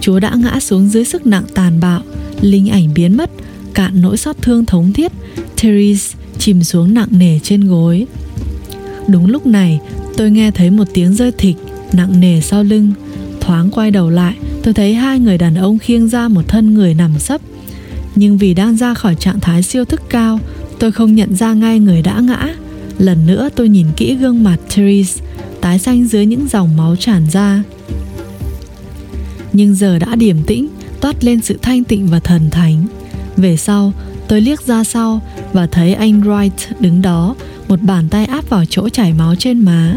Chúa 0.00 0.20
đã 0.20 0.34
ngã 0.36 0.60
xuống 0.60 0.88
dưới 0.88 1.04
sức 1.04 1.26
nặng 1.26 1.44
tàn 1.54 1.80
bạo, 1.80 2.02
linh 2.40 2.68
ảnh 2.68 2.94
biến 2.94 3.16
mất, 3.16 3.30
cạn 3.74 4.00
nỗi 4.00 4.16
xót 4.16 4.36
thương 4.42 4.66
thống 4.66 4.92
thiết, 4.92 5.12
Therese 5.56 6.17
chìm 6.38 6.62
xuống 6.62 6.94
nặng 6.94 7.08
nề 7.10 7.38
trên 7.42 7.68
gối. 7.68 8.06
Đúng 9.08 9.26
lúc 9.26 9.46
này, 9.46 9.80
tôi 10.16 10.30
nghe 10.30 10.50
thấy 10.50 10.70
một 10.70 10.84
tiếng 10.94 11.14
rơi 11.14 11.32
thịt 11.32 11.56
nặng 11.92 12.20
nề 12.20 12.40
sau 12.40 12.64
lưng. 12.64 12.92
Thoáng 13.40 13.70
quay 13.70 13.90
đầu 13.90 14.10
lại, 14.10 14.34
tôi 14.62 14.74
thấy 14.74 14.94
hai 14.94 15.18
người 15.18 15.38
đàn 15.38 15.54
ông 15.54 15.78
khiêng 15.78 16.08
ra 16.08 16.28
một 16.28 16.48
thân 16.48 16.74
người 16.74 16.94
nằm 16.94 17.18
sấp. 17.18 17.40
Nhưng 18.14 18.38
vì 18.38 18.54
đang 18.54 18.76
ra 18.76 18.94
khỏi 18.94 19.14
trạng 19.14 19.40
thái 19.40 19.62
siêu 19.62 19.84
thức 19.84 20.02
cao, 20.10 20.40
tôi 20.78 20.92
không 20.92 21.14
nhận 21.14 21.34
ra 21.34 21.52
ngay 21.52 21.78
người 21.78 22.02
đã 22.02 22.20
ngã. 22.20 22.54
Lần 22.98 23.26
nữa 23.26 23.48
tôi 23.54 23.68
nhìn 23.68 23.86
kỹ 23.96 24.14
gương 24.16 24.44
mặt 24.44 24.56
Therese, 24.74 25.24
tái 25.60 25.78
xanh 25.78 26.08
dưới 26.08 26.26
những 26.26 26.46
dòng 26.48 26.76
máu 26.76 26.96
tràn 26.96 27.22
ra. 27.32 27.62
Nhưng 29.52 29.74
giờ 29.74 29.98
đã 29.98 30.16
điềm 30.16 30.42
tĩnh, 30.42 30.68
toát 31.00 31.24
lên 31.24 31.40
sự 31.40 31.58
thanh 31.62 31.84
tịnh 31.84 32.06
và 32.06 32.20
thần 32.20 32.50
thánh. 32.50 32.86
Về 33.36 33.56
sau, 33.56 33.92
tôi 34.28 34.40
liếc 34.40 34.62
ra 34.62 34.84
sau 34.84 35.20
và 35.52 35.66
thấy 35.66 35.94
anh 35.94 36.20
Wright 36.20 36.50
đứng 36.80 37.02
đó, 37.02 37.34
một 37.68 37.82
bàn 37.82 38.08
tay 38.08 38.24
áp 38.24 38.50
vào 38.50 38.64
chỗ 38.64 38.88
chảy 38.88 39.12
máu 39.12 39.34
trên 39.34 39.64
má. 39.64 39.94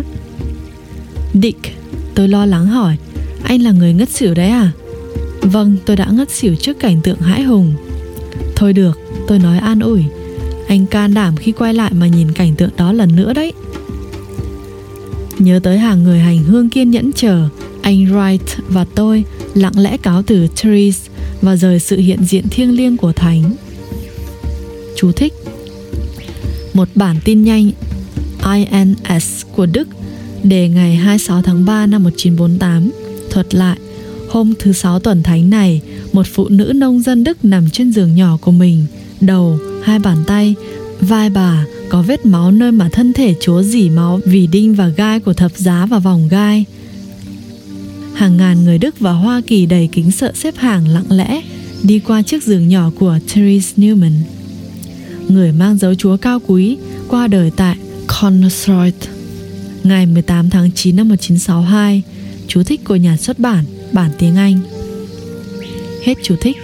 Dick, 1.34 1.60
tôi 2.16 2.28
lo 2.28 2.46
lắng 2.46 2.66
hỏi, 2.66 2.98
anh 3.44 3.62
là 3.62 3.72
người 3.72 3.94
ngất 3.94 4.10
xỉu 4.10 4.34
đấy 4.34 4.50
à? 4.50 4.72
Vâng, 5.42 5.78
tôi 5.86 5.96
đã 5.96 6.08
ngất 6.12 6.32
xỉu 6.32 6.56
trước 6.56 6.80
cảnh 6.80 7.02
tượng 7.04 7.20
hãi 7.20 7.44
hùng. 7.44 7.74
Thôi 8.56 8.74
được, 8.74 9.00
tôi 9.28 9.40
nói 9.40 9.58
an 9.58 9.80
ủi. 9.80 10.04
Anh 10.68 10.86
can 10.86 11.14
đảm 11.14 11.36
khi 11.36 11.52
quay 11.52 11.74
lại 11.74 11.92
mà 11.94 12.08
nhìn 12.08 12.32
cảnh 12.32 12.56
tượng 12.56 12.70
đó 12.78 12.92
lần 12.92 13.16
nữa 13.16 13.34
đấy. 13.34 13.54
Nhớ 15.40 15.60
tới 15.64 15.78
hàng 15.78 16.04
người 16.04 16.20
hành 16.20 16.44
hương 16.44 16.70
kiên 16.70 16.92
nhẫn 16.92 17.12
chờ, 17.16 17.50
anh 17.82 18.06
Wright 18.06 18.62
và 18.68 18.86
tôi 18.96 19.24
lặng 19.54 19.80
lẽ 19.80 19.98
cáo 19.98 20.24
từ 20.24 20.48
Therese 20.56 21.12
và 21.42 21.56
rời 21.56 21.80
sự 21.80 21.98
hiện 21.98 22.24
diện 22.24 22.46
thiêng 22.50 22.76
liêng 22.76 22.98
của 22.98 23.12
Thánh. 23.12 23.56
Chú 25.02 25.12
thích 25.12 25.34
Một 26.74 26.88
bản 26.96 27.20
tin 27.26 27.44
nhanh 27.44 27.72
INS 28.54 29.46
của 29.56 29.66
Đức 29.66 29.88
đề 30.44 30.70
ngày 30.70 30.96
26 30.96 31.42
tháng 31.42 31.66
3 31.66 31.86
năm 31.86 32.04
1948 32.04 32.92
thuật 33.30 33.56
lại 33.56 33.78
Hôm 34.30 34.54
thứ 34.60 34.74
sáu 34.74 35.00
tuần 35.00 35.24
thánh 35.24 35.50
này, 35.50 35.82
một 36.14 36.26
phụ 36.34 36.50
nữ 36.50 36.72
nông 36.76 37.02
dân 37.02 37.24
Đức 37.24 37.46
nằm 37.46 37.70
trên 37.70 37.92
giường 37.92 38.16
nhỏ 38.16 38.38
của 38.42 38.52
mình, 38.52 38.86
đầu, 39.22 39.60
hai 39.84 40.00
bàn 40.00 40.18
tay 40.28 40.56
Vai 41.00 41.30
bà 41.30 41.66
có 41.90 42.02
vết 42.02 42.26
máu 42.26 42.52
nơi 42.52 42.72
mà 42.72 42.90
thân 42.92 43.14
thể 43.14 43.36
chúa 43.42 43.62
dỉ 43.62 43.90
máu 43.90 44.20
vì 44.26 44.48
đinh 44.48 44.76
và 44.76 44.88
gai 44.88 45.20
của 45.20 45.34
thập 45.34 45.52
giá 45.58 45.86
và 45.86 46.00
vòng 46.00 46.28
gai. 46.32 46.66
Hàng 48.14 48.38
ngàn 48.38 48.64
người 48.64 48.78
Đức 48.78 49.00
và 49.00 49.12
Hoa 49.12 49.42
Kỳ 49.48 49.66
đầy 49.66 49.90
kính 49.92 50.12
sợ 50.12 50.32
xếp 50.36 50.56
hàng 50.58 50.88
lặng 50.88 51.12
lẽ 51.12 51.42
đi 51.84 52.00
qua 52.00 52.22
chiếc 52.22 52.44
giường 52.44 52.68
nhỏ 52.68 52.92
của 53.00 53.20
Therese 53.28 53.74
Newman. 53.78 54.12
Người 55.34 55.52
mang 55.52 55.78
dấu 55.78 55.96
chúa 55.96 56.18
cao 56.18 56.40
quý 56.48 56.78
qua 57.08 57.28
đời 57.28 57.52
tại 57.56 57.78
Connorsroyd 58.08 58.94
ngày 59.84 60.06
18 60.06 60.50
tháng 60.50 60.72
9 60.72 60.96
năm 60.96 61.10
1962, 61.10 62.04
chú 62.48 62.64
thích 62.64 62.82
của 62.84 62.96
nhà 62.96 63.18
xuất 63.18 63.40
bản 63.40 63.66
bản 63.92 64.12
tiếng 64.18 64.36
Anh. 64.36 64.60
Hết 66.04 66.18
chú 66.24 66.36
thích. 66.42 66.58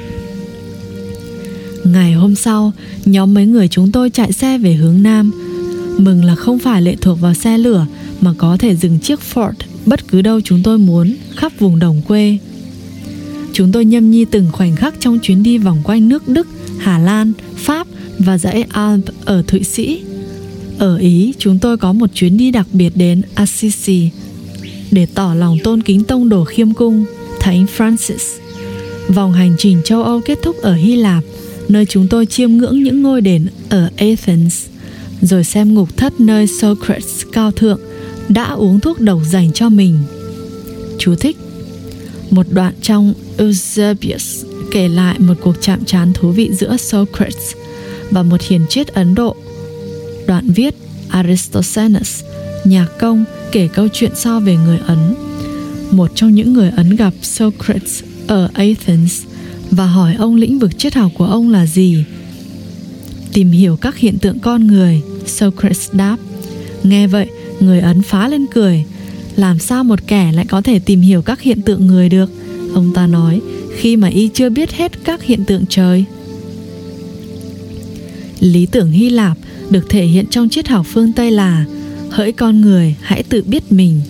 Ngày 1.84 2.14
hôm 2.14 2.36
sau, 2.36 2.72
nhóm 3.06 3.34
mấy 3.34 3.46
người 3.46 3.68
chúng 3.68 3.92
tôi 3.92 4.10
chạy 4.10 4.32
xe 4.32 4.58
về 4.58 4.74
hướng 4.74 5.04
Nam. 5.04 5.32
Mừng 5.98 6.24
là 6.26 6.36
không 6.36 6.60
phải 6.60 6.82
lệ 6.82 6.96
thuộc 7.02 7.22
vào 7.22 7.34
xe 7.34 7.58
lửa 7.58 7.86
mà 8.22 8.34
có 8.38 8.58
thể 8.58 8.76
dừng 8.76 9.00
chiếc 9.00 9.20
Ford 9.34 9.54
bất 9.86 10.08
cứ 10.08 10.22
đâu 10.22 10.42
chúng 10.42 10.64
tôi 10.64 10.78
muốn 10.78 11.16
khắp 11.36 11.52
vùng 11.60 11.80
đồng 11.80 12.02
quê. 12.08 12.38
Chúng 13.54 13.72
tôi 13.72 13.86
nhâm 13.86 14.12
nhi 14.12 14.26
từng 14.26 14.48
khoảnh 14.52 14.76
khắc 14.76 14.94
trong 15.00 15.20
chuyến 15.22 15.44
đi 15.44 15.58
vòng 15.58 15.82
quanh 15.84 16.10
nước 16.10 16.28
Đức, 16.28 16.48
Hà 16.80 17.00
Lan, 17.00 17.34
Pháp 17.56 17.88
và 18.20 18.38
dãy 18.38 18.66
Alp 18.70 19.06
ở 19.26 19.44
Thụy 19.48 19.64
Sĩ. 19.64 20.02
Ở 20.80 20.98
Ý, 20.98 21.34
chúng 21.38 21.60
tôi 21.60 21.78
có 21.78 21.94
một 21.94 22.10
chuyến 22.14 22.38
đi 22.38 22.52
đặc 22.52 22.68
biệt 22.74 22.92
đến 22.96 23.22
Assisi 23.36 24.10
để 24.92 25.08
tỏ 25.14 25.34
lòng 25.34 25.58
tôn 25.64 25.82
kính 25.82 26.04
tông 26.04 26.30
đồ 26.30 26.44
khiêm 26.44 26.74
cung, 26.74 27.06
Thánh 27.40 27.66
Francis. 27.78 28.40
Vòng 29.08 29.34
hành 29.34 29.56
trình 29.58 29.82
châu 29.86 30.04
Âu 30.04 30.22
kết 30.26 30.40
thúc 30.44 30.62
ở 30.62 30.74
Hy 30.74 30.96
Lạp, 30.96 31.24
nơi 31.70 31.86
chúng 31.86 32.08
tôi 32.08 32.26
chiêm 32.26 32.52
ngưỡng 32.52 32.84
những 32.84 33.02
ngôi 33.02 33.22
đền 33.22 33.48
ở 33.70 33.90
Athens, 33.98 34.66
rồi 35.22 35.44
xem 35.44 35.74
ngục 35.74 35.98
thất 35.98 36.20
nơi 36.20 36.48
Socrates 36.48 37.24
cao 37.32 37.52
thượng 37.52 37.80
đã 38.30 38.44
uống 38.44 38.80
thuốc 38.80 39.00
độc 39.00 39.22
dành 39.32 39.52
cho 39.54 39.70
mình. 39.70 39.98
Chú 40.98 41.16
thích 41.16 41.38
Một 42.30 42.46
đoạn 42.50 42.74
trong 42.82 43.14
Eusebius 43.38 44.46
kể 44.72 44.88
lại 44.88 45.20
một 45.20 45.34
cuộc 45.42 45.56
chạm 45.62 45.86
trán 45.86 46.14
thú 46.14 46.32
vị 46.32 46.50
giữa 46.54 46.78
Socrates 46.78 47.56
và 48.12 48.24
một 48.24 48.42
hiền 48.42 48.66
triết 48.70 48.88
Ấn 48.88 49.16
Độ. 49.16 49.36
Đoạn 50.28 50.52
viết 50.52 50.76
Aristophanes, 51.10 52.24
nhà 52.64 52.88
công, 53.00 53.26
kể 53.52 53.68
câu 53.74 53.88
chuyện 53.94 54.12
so 54.16 54.40
về 54.40 54.56
người 54.56 54.80
Ấn. 54.86 55.16
Một 55.92 56.12
trong 56.16 56.36
những 56.36 56.54
người 56.54 56.72
Ấn 56.78 56.96
gặp 56.96 57.14
Socrates 57.22 58.04
ở 58.28 58.50
Athens 58.54 59.24
và 59.72 59.86
hỏi 59.86 60.16
ông 60.16 60.36
lĩnh 60.36 60.60
vực 60.60 60.78
triết 60.78 60.94
học 60.94 61.12
của 61.18 61.26
ông 61.26 61.50
là 61.50 61.66
gì. 61.66 62.04
Tìm 63.34 63.52
hiểu 63.52 63.78
các 63.78 63.98
hiện 63.98 64.18
tượng 64.18 64.40
con 64.40 64.68
người, 64.68 65.02
Socrates 65.26 65.92
đáp. 65.94 66.18
Nghe 66.84 67.08
vậy, 67.08 67.28
người 67.60 67.80
Ấn 67.80 68.02
phá 68.02 68.28
lên 68.28 68.46
cười. 68.54 68.84
Làm 69.36 69.60
sao 69.60 69.84
một 69.84 70.00
kẻ 70.08 70.32
lại 70.32 70.46
có 70.50 70.62
thể 70.62 70.80
tìm 70.80 71.02
hiểu 71.02 71.22
các 71.22 71.42
hiện 71.42 71.62
tượng 71.62 71.88
người 71.88 72.10
được? 72.10 72.32
Ông 72.74 72.94
ta 72.94 73.08
nói, 73.08 73.42
khi 73.78 73.96
mà 73.96 74.08
y 74.08 74.30
chưa 74.34 74.50
biết 74.50 74.72
hết 74.72 75.04
các 75.04 75.24
hiện 75.24 75.46
tượng 75.46 75.66
trời. 75.70 76.06
Lý 78.40 78.66
tưởng 78.66 78.92
Hy 78.92 79.10
Lạp 79.10 79.38
được 79.70 79.90
thể 79.90 80.06
hiện 80.06 80.26
trong 80.28 80.50
triết 80.50 80.68
học 80.68 80.86
phương 80.90 81.14
Tây 81.14 81.32
là 81.32 81.66
hỡi 82.10 82.32
con 82.32 82.62
người 82.62 82.96
hãy 83.02 83.24
tự 83.24 83.44
biết 83.44 83.72
mình. 83.72 84.02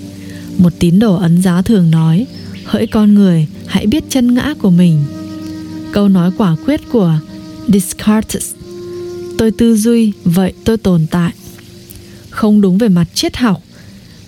Một 0.57 0.73
tín 0.79 0.99
đồ 0.99 1.15
ấn 1.15 1.41
giáo 1.41 1.61
thường 1.61 1.91
nói, 1.91 2.25
hỡi 2.65 2.87
con 2.87 3.13
người 3.13 3.47
hãy 3.65 3.87
biết 3.87 4.03
chân 4.09 4.33
ngã 4.33 4.53
của 4.61 4.69
mình. 4.69 5.03
Câu 5.91 6.07
nói 6.07 6.31
quả 6.37 6.55
quyết 6.65 6.81
của 6.91 7.19
Descartes 7.67 8.53
Tôi 9.37 9.51
tư 9.51 9.77
duy, 9.77 10.11
vậy 10.25 10.53
tôi 10.63 10.77
tồn 10.77 11.05
tại. 11.11 11.31
Không 12.29 12.61
đúng 12.61 12.77
về 12.77 12.89
mặt 12.89 13.05
triết 13.13 13.37
học, 13.37 13.61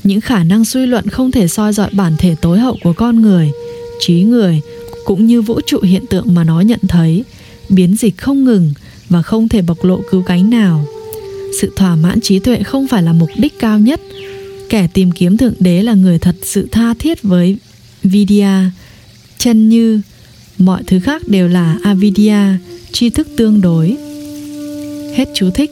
những 0.04 0.22
khả 0.22 0.44
năng 0.44 0.66
suy 0.66 0.86
luận 0.86 1.08
không 1.08 1.32
thể 1.32 1.48
soi 1.48 1.74
dọi 1.74 1.90
bản 1.92 2.16
thể 2.18 2.36
tối 2.42 2.60
hậu 2.60 2.78
của 2.84 2.94
con 2.94 3.22
người, 3.22 3.52
trí 4.00 4.24
người 4.24 4.62
cũng 5.06 5.26
như 5.26 5.42
vũ 5.42 5.60
trụ 5.68 5.82
hiện 5.82 6.06
tượng 6.10 6.34
mà 6.34 6.44
nó 6.44 6.62
nhận 6.62 6.80
thấy, 6.88 7.24
biến 7.70 7.96
dịch 7.96 8.18
không 8.18 8.44
ngừng 8.44 8.74
và 9.10 9.22
không 9.22 9.50
thể 9.50 9.62
bộc 9.62 9.84
lộ 9.84 10.02
cứu 10.12 10.22
cánh 10.22 10.50
nào. 10.50 10.86
Sự 11.62 11.72
thỏa 11.76 11.96
mãn 11.96 12.22
trí 12.22 12.40
tuệ 12.40 12.64
không 12.64 12.88
phải 12.88 13.04
là 13.04 13.14
mục 13.14 13.30
đích 13.38 13.60
cao 13.60 13.80
nhất. 13.80 14.02
Kẻ 14.70 14.88
tìm 14.94 15.12
kiếm 15.12 15.38
thượng 15.38 15.54
đế 15.60 15.84
là 15.84 15.94
người 15.94 16.20
thật 16.20 16.36
sự 16.44 16.68
tha 16.72 16.94
thiết 17.00 17.22
với 17.24 17.58
Vidya, 18.04 18.72
chân 19.38 19.70
như 19.70 20.02
mọi 20.58 20.84
thứ 20.88 21.00
khác 21.00 21.28
đều 21.28 21.48
là 21.48 21.78
avidya, 21.84 22.58
tri 22.92 23.10
thức 23.10 23.28
tương 23.36 23.62
đối. 23.62 23.98
Hết 25.16 25.30
chú 25.34 25.50
thích. 25.50 25.72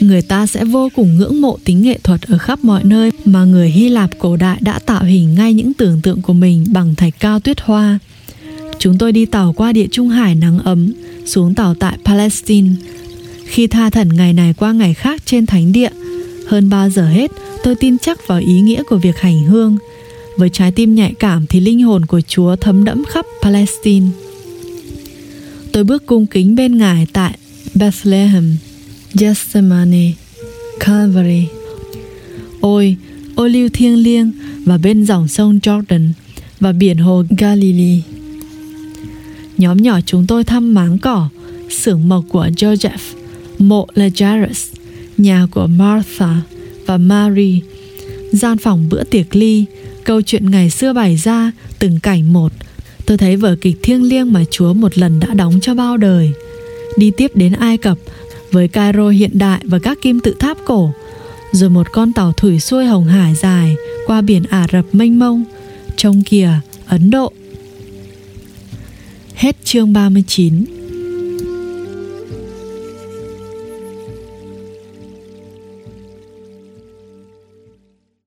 Người 0.00 0.22
ta 0.22 0.46
sẽ 0.46 0.64
vô 0.64 0.88
cùng 0.94 1.16
ngưỡng 1.16 1.40
mộ 1.40 1.58
tính 1.64 1.82
nghệ 1.82 1.98
thuật 2.02 2.22
ở 2.22 2.38
khắp 2.38 2.64
mọi 2.64 2.84
nơi 2.84 3.10
mà 3.24 3.44
người 3.44 3.70
Hy 3.70 3.88
Lạp 3.88 4.10
cổ 4.18 4.36
đại 4.36 4.58
đã 4.60 4.78
tạo 4.78 5.04
hình 5.04 5.34
ngay 5.34 5.54
những 5.54 5.74
tưởng 5.74 6.00
tượng 6.02 6.22
của 6.22 6.32
mình 6.32 6.66
bằng 6.68 6.94
thạch 6.94 7.14
cao 7.20 7.40
tuyết 7.40 7.60
hoa. 7.60 7.98
Chúng 8.78 8.98
tôi 8.98 9.12
đi 9.12 9.26
tàu 9.26 9.52
qua 9.52 9.72
địa 9.72 9.86
Trung 9.90 10.08
Hải 10.08 10.34
nắng 10.34 10.58
ấm, 10.58 10.92
xuống 11.30 11.54
tàu 11.54 11.74
tại 11.74 11.98
Palestine. 12.04 12.68
Khi 13.44 13.66
tha 13.66 13.90
thần 13.90 14.08
ngày 14.08 14.32
này 14.32 14.54
qua 14.56 14.72
ngày 14.72 14.94
khác 14.94 15.22
trên 15.26 15.46
thánh 15.46 15.72
địa, 15.72 15.90
hơn 16.46 16.70
bao 16.70 16.90
giờ 16.90 17.08
hết, 17.08 17.30
tôi 17.64 17.74
tin 17.74 17.98
chắc 17.98 18.26
vào 18.26 18.40
ý 18.40 18.60
nghĩa 18.60 18.82
của 18.82 18.96
việc 18.96 19.18
hành 19.18 19.42
hương. 19.44 19.78
Với 20.36 20.48
trái 20.48 20.72
tim 20.72 20.94
nhạy 20.94 21.14
cảm 21.18 21.46
thì 21.46 21.60
linh 21.60 21.82
hồn 21.82 22.06
của 22.06 22.20
Chúa 22.20 22.56
thấm 22.56 22.84
đẫm 22.84 23.04
khắp 23.04 23.26
Palestine. 23.42 24.06
Tôi 25.72 25.84
bước 25.84 26.06
cung 26.06 26.26
kính 26.26 26.54
bên 26.54 26.78
Ngài 26.78 27.06
tại 27.12 27.38
Bethlehem, 27.74 28.56
Gethsemane, 29.14 30.12
Calvary. 30.80 31.46
Ôi, 32.60 32.96
ô 33.34 33.46
lưu 33.46 33.68
thiêng 33.72 33.96
liêng 33.96 34.32
và 34.64 34.78
bên 34.78 35.06
dòng 35.06 35.28
sông 35.28 35.58
Jordan 35.62 36.08
và 36.60 36.72
biển 36.72 36.98
hồ 36.98 37.24
Galilee. 37.38 38.00
Nhóm 39.60 39.76
nhỏ 39.76 40.00
chúng 40.06 40.26
tôi 40.26 40.44
thăm 40.44 40.74
máng 40.74 40.98
cỏ, 40.98 41.28
xưởng 41.70 42.08
mộc 42.08 42.24
của 42.28 42.48
Joseph, 42.56 43.14
mộ 43.58 43.86
Lazarus, 43.94 44.74
nhà 45.18 45.46
của 45.50 45.66
Martha 45.66 46.42
và 46.86 46.96
Mary, 46.96 47.60
gian 48.32 48.58
phòng 48.58 48.88
bữa 48.90 49.04
tiệc 49.04 49.36
ly, 49.36 49.64
câu 50.04 50.22
chuyện 50.22 50.50
ngày 50.50 50.70
xưa 50.70 50.92
bày 50.92 51.16
ra 51.16 51.52
từng 51.78 52.00
cảnh 52.00 52.32
một. 52.32 52.52
Tôi 53.06 53.18
thấy 53.18 53.36
vở 53.36 53.56
kịch 53.60 53.76
thiêng 53.82 54.02
liêng 54.02 54.32
mà 54.32 54.44
Chúa 54.50 54.72
một 54.72 54.98
lần 54.98 55.20
đã 55.20 55.34
đóng 55.34 55.58
cho 55.62 55.74
bao 55.74 55.96
đời. 55.96 56.32
Đi 56.96 57.12
tiếp 57.16 57.30
đến 57.34 57.52
Ai 57.52 57.76
Cập 57.76 57.98
với 58.52 58.68
Cairo 58.68 59.08
hiện 59.08 59.38
đại 59.38 59.60
và 59.64 59.78
các 59.78 59.98
kim 60.02 60.20
tự 60.20 60.34
tháp 60.38 60.58
cổ, 60.64 60.92
rồi 61.52 61.70
một 61.70 61.86
con 61.92 62.12
tàu 62.12 62.32
thủy 62.32 62.60
xuôi 62.60 62.84
Hồng 62.84 63.04
Hải 63.04 63.34
dài 63.34 63.76
qua 64.06 64.20
biển 64.20 64.42
Ả 64.50 64.66
Rập 64.72 64.84
mênh 64.92 65.18
mông, 65.18 65.44
trông 65.96 66.22
kìa, 66.22 66.50
Ấn 66.86 67.10
Độ. 67.10 67.32
Hết 69.40 69.56
chương 69.64 69.92
39 69.92 70.64